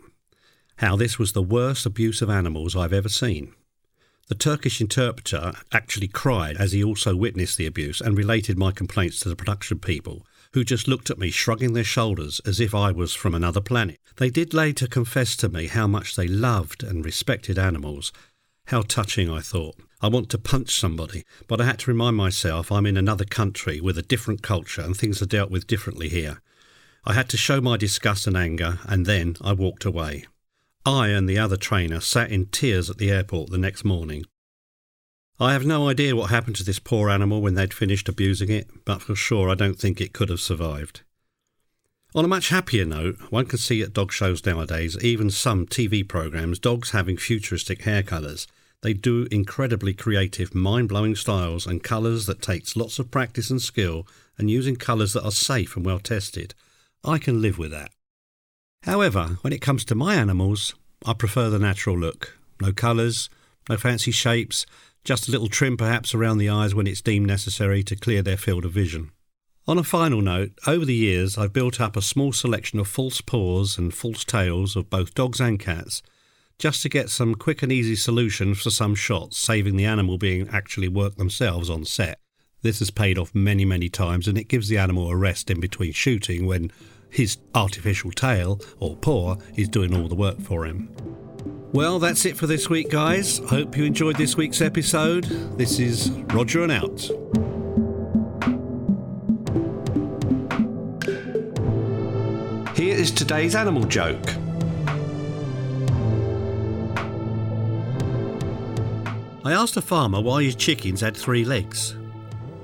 how 0.76 0.96
this 0.96 1.18
was 1.18 1.33
the 1.33 1.42
worst 1.42 1.87
abuse 1.87 2.22
of 2.22 2.28
animals 2.28 2.74
I've 2.74 2.92
ever 2.92 3.09
seen. 3.09 3.55
The 4.28 4.35
Turkish 4.35 4.81
interpreter 4.81 5.52
actually 5.72 6.09
cried 6.09 6.57
as 6.57 6.72
he 6.72 6.83
also 6.83 7.14
witnessed 7.14 7.57
the 7.57 7.66
abuse 7.66 8.00
and 8.00 8.16
related 8.16 8.59
my 8.59 8.72
complaints 8.72 9.20
to 9.20 9.28
the 9.28 9.37
production 9.37 9.78
people, 9.78 10.26
who 10.55 10.64
just 10.64 10.88
looked 10.88 11.09
at 11.09 11.18
me 11.18 11.31
shrugging 11.31 11.72
their 11.72 11.85
shoulders 11.85 12.40
as 12.44 12.61
if 12.61 12.74
I 12.74 12.90
was 12.90 13.14
from 13.14 13.35
another 13.35 13.61
planet. 13.61 13.98
They 14.16 14.31
did 14.31 14.52
later 14.52 14.87
confess 14.87 15.37
to 15.37 15.48
me 15.48 15.68
how 15.68 15.87
much 15.87 16.16
they 16.16 16.28
loved 16.28 16.83
and 16.83 17.05
respected 17.05 17.59
animals. 17.59 18.12
How 18.66 18.83
touching, 18.83 19.31
I 19.31 19.40
thought. 19.40 19.76
I 20.00 20.09
want 20.09 20.31
to 20.31 20.38
punch 20.38 20.78
somebody, 20.78 21.24
but 21.46 21.61
I 21.61 21.64
had 21.64 21.78
to 21.81 21.90
remind 21.90 22.16
myself 22.16 22.72
I'm 22.72 22.87
in 22.87 22.96
another 22.96 23.24
country 23.24 23.81
with 23.81 23.98
a 23.98 24.02
different 24.02 24.42
culture 24.42 24.83
and 24.83 24.96
things 24.96 25.22
are 25.22 25.26
dealt 25.26 25.50
with 25.50 25.66
differently 25.66 26.09
here. 26.09 26.40
I 27.05 27.15
had 27.15 27.29
to 27.31 27.37
show 27.37 27.61
my 27.61 27.77
disgust 27.77 28.29
and 28.29 28.37
anger, 28.37 28.79
and 28.85 29.07
then 29.07 29.37
I 29.41 29.55
walked 29.55 29.85
away. 29.85 30.27
I 30.87 31.09
and 31.09 31.29
the 31.29 31.38
other 31.38 31.57
trainer 31.57 32.01
sat 32.01 32.31
in 32.31 32.47
tears 32.47 32.88
at 32.88 32.99
the 32.99 33.11
airport 33.11 33.51
the 33.51 33.59
next 33.59 33.85
morning. 33.85 34.25
I 35.41 35.53
have 35.53 35.67
no 35.67 35.88
idea 35.88 36.15
what 36.15 36.31
happened 36.31 36.55
to 36.57 36.65
this 36.65 36.79
poor 36.79 37.11
animal 37.11 37.43
when 37.43 37.55
they'd 37.55 37.75
finished 37.75 38.09
abusing 38.09 38.51
it, 38.51 38.69
but 38.85 39.03
for 39.03 39.17
sure 39.17 39.51
I 39.51 39.57
don't 39.57 39.79
think 39.79 40.01
it 40.01 40.12
could 40.12 40.29
have 40.29 40.41
survived. 40.41 41.03
On 42.15 42.25
a 42.25 42.29
much 42.29 42.51
happier 42.51 42.85
note, 42.85 43.19
one 43.31 43.47
can 43.47 43.59
see 43.59 43.83
at 43.83 43.95
dog 43.95 44.12
shows 44.12 44.45
nowadays, 44.47 44.97
even 45.03 45.31
some 45.31 45.67
TV 45.67 46.07
programs, 46.07 46.61
dogs 46.61 46.91
having 46.91 47.17
futuristic 47.17 47.83
hair 47.83 48.05
colours. 48.05 48.47
They 48.83 48.93
do 48.93 49.27
incredibly 49.33 49.95
creative, 49.95 50.55
mind 50.55 50.88
blowing 50.88 51.17
styles 51.17 51.67
and 51.67 51.83
colours 51.83 52.27
that 52.27 52.43
takes 52.43 52.77
lots 52.77 52.99
of 52.99 53.11
practice 53.11 53.51
and 53.51 53.62
skill, 53.62 54.07
and 54.38 54.51
using 54.51 54.77
colours 54.77 55.15
that 55.15 55.25
are 55.25 55.33
safe 55.33 55.75
and 55.75 55.85
well 55.85 55.99
tested. 55.99 56.55
I 57.05 57.19
can 57.19 57.43
live 57.43 57.59
with 57.59 57.73
that. 57.73 57.91
However, 58.85 59.38
when 59.43 59.53
it 59.53 59.61
comes 59.61 59.85
to 59.87 59.95
my 59.95 60.15
animals, 60.15 60.75
I 61.05 61.15
prefer 61.15 61.51
the 61.51 61.59
natural 61.59 61.99
look. 61.99 62.38
No 62.61 62.73
colours, 62.73 63.29
no 63.69 63.77
fancy 63.77 64.11
shapes, 64.11 64.67
just 65.05 65.29
a 65.29 65.33
little 65.33 65.49
trim 65.49 65.77
perhaps 65.77 66.15
around 66.15 66.38
the 66.38 66.49
eyes 66.49 66.75
when 66.75 66.87
it's 66.87 67.01
deemed 67.01 67.27
necessary 67.27 67.83
to 67.85 67.97
clear 67.97 68.23
their 68.23 68.37
field 68.37 68.65
of 68.65 68.73
vision. 68.73 69.11
On 69.67 69.79
a 69.79 69.85
final 69.85 70.21
note, 70.21 70.53
over 70.67 70.85
the 70.85 70.95
years 70.95 71.38
I've 71.38 71.53
built 71.53 71.81
up 71.81 71.97
a 71.97 72.03
small 72.03 72.33
selection 72.33 72.79
of 72.79 72.88
false 72.88 73.21
paws 73.21 73.79
and 73.79 73.95
false 73.95 74.25
tails 74.25 74.77
of 74.77 74.91
both 74.91 75.15
dogs 75.15 75.41
and 75.41 75.59
cats, 75.59 76.03
just 76.59 76.83
to 76.83 76.88
get 76.88 77.11
some 77.11 77.35
quick 77.35 77.62
and 77.62 77.73
easy 77.73 77.97
solutions 77.97 78.61
for 78.61 78.71
some 78.71 78.95
shots, 78.95 79.38
saving 79.38 79.77
the 79.77 79.85
animal 79.85 80.19
being 80.19 80.49
actually 80.49 80.88
worked 80.88 81.19
themselves 81.19 81.71
on 81.71 81.85
set. 81.85 82.19
This 82.62 82.79
has 82.79 82.92
paid 82.92 83.18
off 83.18 83.35
many, 83.35 83.64
many 83.64 83.88
times, 83.88 84.29
and 84.29 84.38
it 84.38 84.46
gives 84.46 84.68
the 84.68 84.79
animal 84.79 85.11
a 85.11 85.16
rest 85.16 85.51
in 85.51 85.59
between 85.59 85.92
shooting 85.92 86.46
when 86.46 86.70
his 87.11 87.38
artificial 87.57 88.12
tail, 88.12 88.61
or 88.79 88.94
paw, 88.94 89.35
is 89.57 89.68
doing 89.68 89.94
all 89.94 90.07
the 90.07 90.14
work 90.14 90.40
for 90.40 90.64
him. 90.64 90.88
Well, 91.72 91.98
that's 91.98 92.25
it 92.25 92.37
for 92.37 92.46
this 92.46 92.70
week, 92.70 92.88
guys. 92.88 93.38
Hope 93.48 93.77
you 93.77 93.85
enjoyed 93.85 94.16
this 94.16 94.37
week's 94.37 94.61
episode. 94.61 95.25
This 95.59 95.81
is 95.81 96.11
Roger 96.33 96.62
and 96.62 96.70
out. 96.70 97.01
Here 102.77 102.94
is 102.94 103.11
today's 103.11 103.57
animal 103.57 103.83
joke. 103.85 104.29
I 109.44 109.53
asked 109.53 109.77
a 109.77 109.83
farmer 109.83 110.20
why 110.20 110.44
his 110.44 110.55
chickens 110.55 111.01
had 111.01 111.16
three 111.16 111.44
legs. 111.44 111.96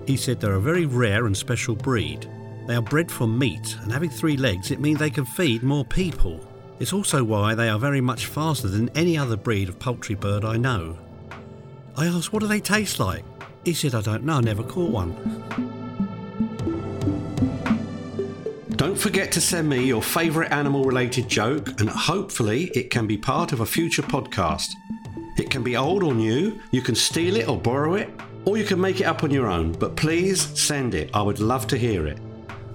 He 0.09 0.17
said 0.17 0.41
they're 0.41 0.55
a 0.55 0.59
very 0.59 0.87
rare 0.87 1.27
and 1.27 1.37
special 1.37 1.77
breed. 1.77 2.27
They 2.67 2.75
are 2.75 2.81
bred 2.81 3.11
for 3.11 3.27
meat, 3.27 3.77
and 3.83 3.93
having 3.93 4.09
three 4.09 4.39
legs, 4.39 4.71
it 4.71 4.81
means 4.81 4.99
they 4.99 5.11
can 5.11 5.27
feed 5.27 5.63
more 5.63 5.85
people. 5.85 6.41
It's 6.81 6.95
also 6.95 7.23
why 7.23 7.55
they 7.55 7.69
are 7.69 7.79
very 7.79 8.01
much 8.01 8.25
faster 8.25 8.69
than 8.69 8.89
any 8.97 9.19
other 9.19 9.37
breed 9.37 9.69
of 9.69 9.79
poultry 9.79 10.15
bird 10.15 10.47
I 10.47 10.57
know. 10.57 10.97
I 11.95 12.07
asked, 12.07 12.33
what 12.33 12.41
do 12.41 12.47
they 12.47 12.59
taste 12.59 12.99
like? 12.99 13.23
He 13.67 13.75
said, 13.75 13.95
I 13.95 14.01
don't 14.01 14.25
know, 14.25 14.39
I 14.39 14.41
never 14.41 14.63
caught 14.63 14.91
one. 14.91 15.13
Don't 18.77 18.99
forget 18.99 19.31
to 19.33 19.43
send 19.43 19.69
me 19.69 19.85
your 19.85 20.01
favourite 20.01 20.51
animal 20.51 20.85
related 20.85 21.29
joke, 21.29 21.79
and 21.83 21.91
hopefully 21.91 22.71
it 22.75 22.89
can 22.89 23.07
be 23.07 23.19
part 23.19 23.53
of 23.53 23.61
a 23.61 23.67
future 23.67 24.01
podcast. 24.01 24.73
It 25.37 25.51
can 25.51 25.63
be 25.63 25.77
old 25.77 26.03
or 26.03 26.15
new, 26.15 26.59
you 26.71 26.81
can 26.81 26.95
steal 26.95 27.37
it 27.37 27.47
or 27.47 27.59
borrow 27.61 27.93
it, 27.93 28.09
or 28.49 28.57
you 28.57 28.65
can 28.65 28.81
make 28.81 28.99
it 28.99 29.05
up 29.05 29.25
on 29.25 29.31
your 29.31 29.47
own, 29.47 29.73
but 29.73 29.95
please 29.95 30.41
send 30.59 30.95
it. 30.95 31.11
I 31.13 31.21
would 31.21 31.39
love 31.39 31.67
to 31.67 31.77
hear 31.77 32.07
it. 32.07 32.19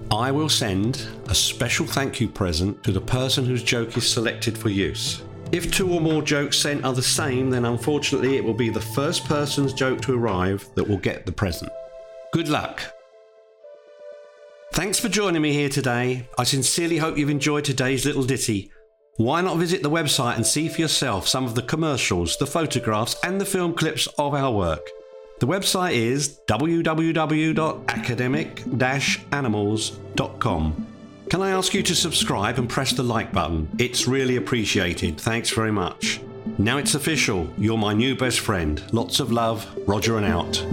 I 0.08 0.30
will 0.30 0.48
send 0.48 1.04
a 1.28 1.34
special 1.34 1.84
thank 1.84 2.20
you 2.20 2.28
present 2.28 2.84
to 2.84 2.92
the 2.92 3.00
person 3.00 3.44
whose 3.44 3.64
joke 3.64 3.96
is 3.96 4.08
selected 4.08 4.56
for 4.56 4.68
use. 4.68 5.24
If 5.50 5.72
two 5.72 5.92
or 5.92 6.00
more 6.00 6.22
jokes 6.22 6.60
sent 6.60 6.84
are 6.84 6.92
the 6.92 7.02
same, 7.02 7.50
then 7.50 7.64
unfortunately 7.64 8.36
it 8.36 8.44
will 8.44 8.54
be 8.54 8.70
the 8.70 8.80
first 8.80 9.24
person's 9.24 9.72
joke 9.72 10.00
to 10.02 10.14
arrive 10.14 10.64
that 10.76 10.86
will 10.86 10.98
get 10.98 11.26
the 11.26 11.32
present. 11.32 11.72
Good 12.32 12.48
luck. 12.48 12.80
Thanks 14.74 15.00
for 15.00 15.08
joining 15.08 15.42
me 15.42 15.52
here 15.52 15.68
today. 15.68 16.28
I 16.38 16.44
sincerely 16.44 16.98
hope 16.98 17.18
you've 17.18 17.30
enjoyed 17.30 17.64
today's 17.64 18.06
little 18.06 18.22
ditty. 18.22 18.70
Why 19.16 19.40
not 19.40 19.58
visit 19.58 19.82
the 19.82 19.90
website 19.90 20.36
and 20.36 20.46
see 20.46 20.68
for 20.68 20.80
yourself 20.80 21.26
some 21.26 21.44
of 21.44 21.56
the 21.56 21.62
commercials, 21.62 22.36
the 22.36 22.46
photographs, 22.46 23.16
and 23.24 23.40
the 23.40 23.44
film 23.44 23.74
clips 23.74 24.06
of 24.18 24.34
our 24.34 24.52
work? 24.52 24.88
The 25.40 25.46
website 25.46 25.94
is 25.94 26.38
www.academic 26.46 28.62
animals.com. 29.32 30.86
Can 31.30 31.42
I 31.42 31.50
ask 31.50 31.74
you 31.74 31.82
to 31.82 31.94
subscribe 31.94 32.58
and 32.58 32.68
press 32.68 32.92
the 32.92 33.02
like 33.02 33.32
button? 33.32 33.68
It's 33.78 34.06
really 34.06 34.36
appreciated. 34.36 35.20
Thanks 35.20 35.50
very 35.50 35.72
much. 35.72 36.20
Now 36.58 36.78
it's 36.78 36.94
official. 36.94 37.48
You're 37.58 37.78
my 37.78 37.94
new 37.94 38.14
best 38.14 38.40
friend. 38.40 38.82
Lots 38.92 39.20
of 39.20 39.32
love. 39.32 39.66
Roger 39.86 40.18
and 40.18 40.26
out. 40.26 40.64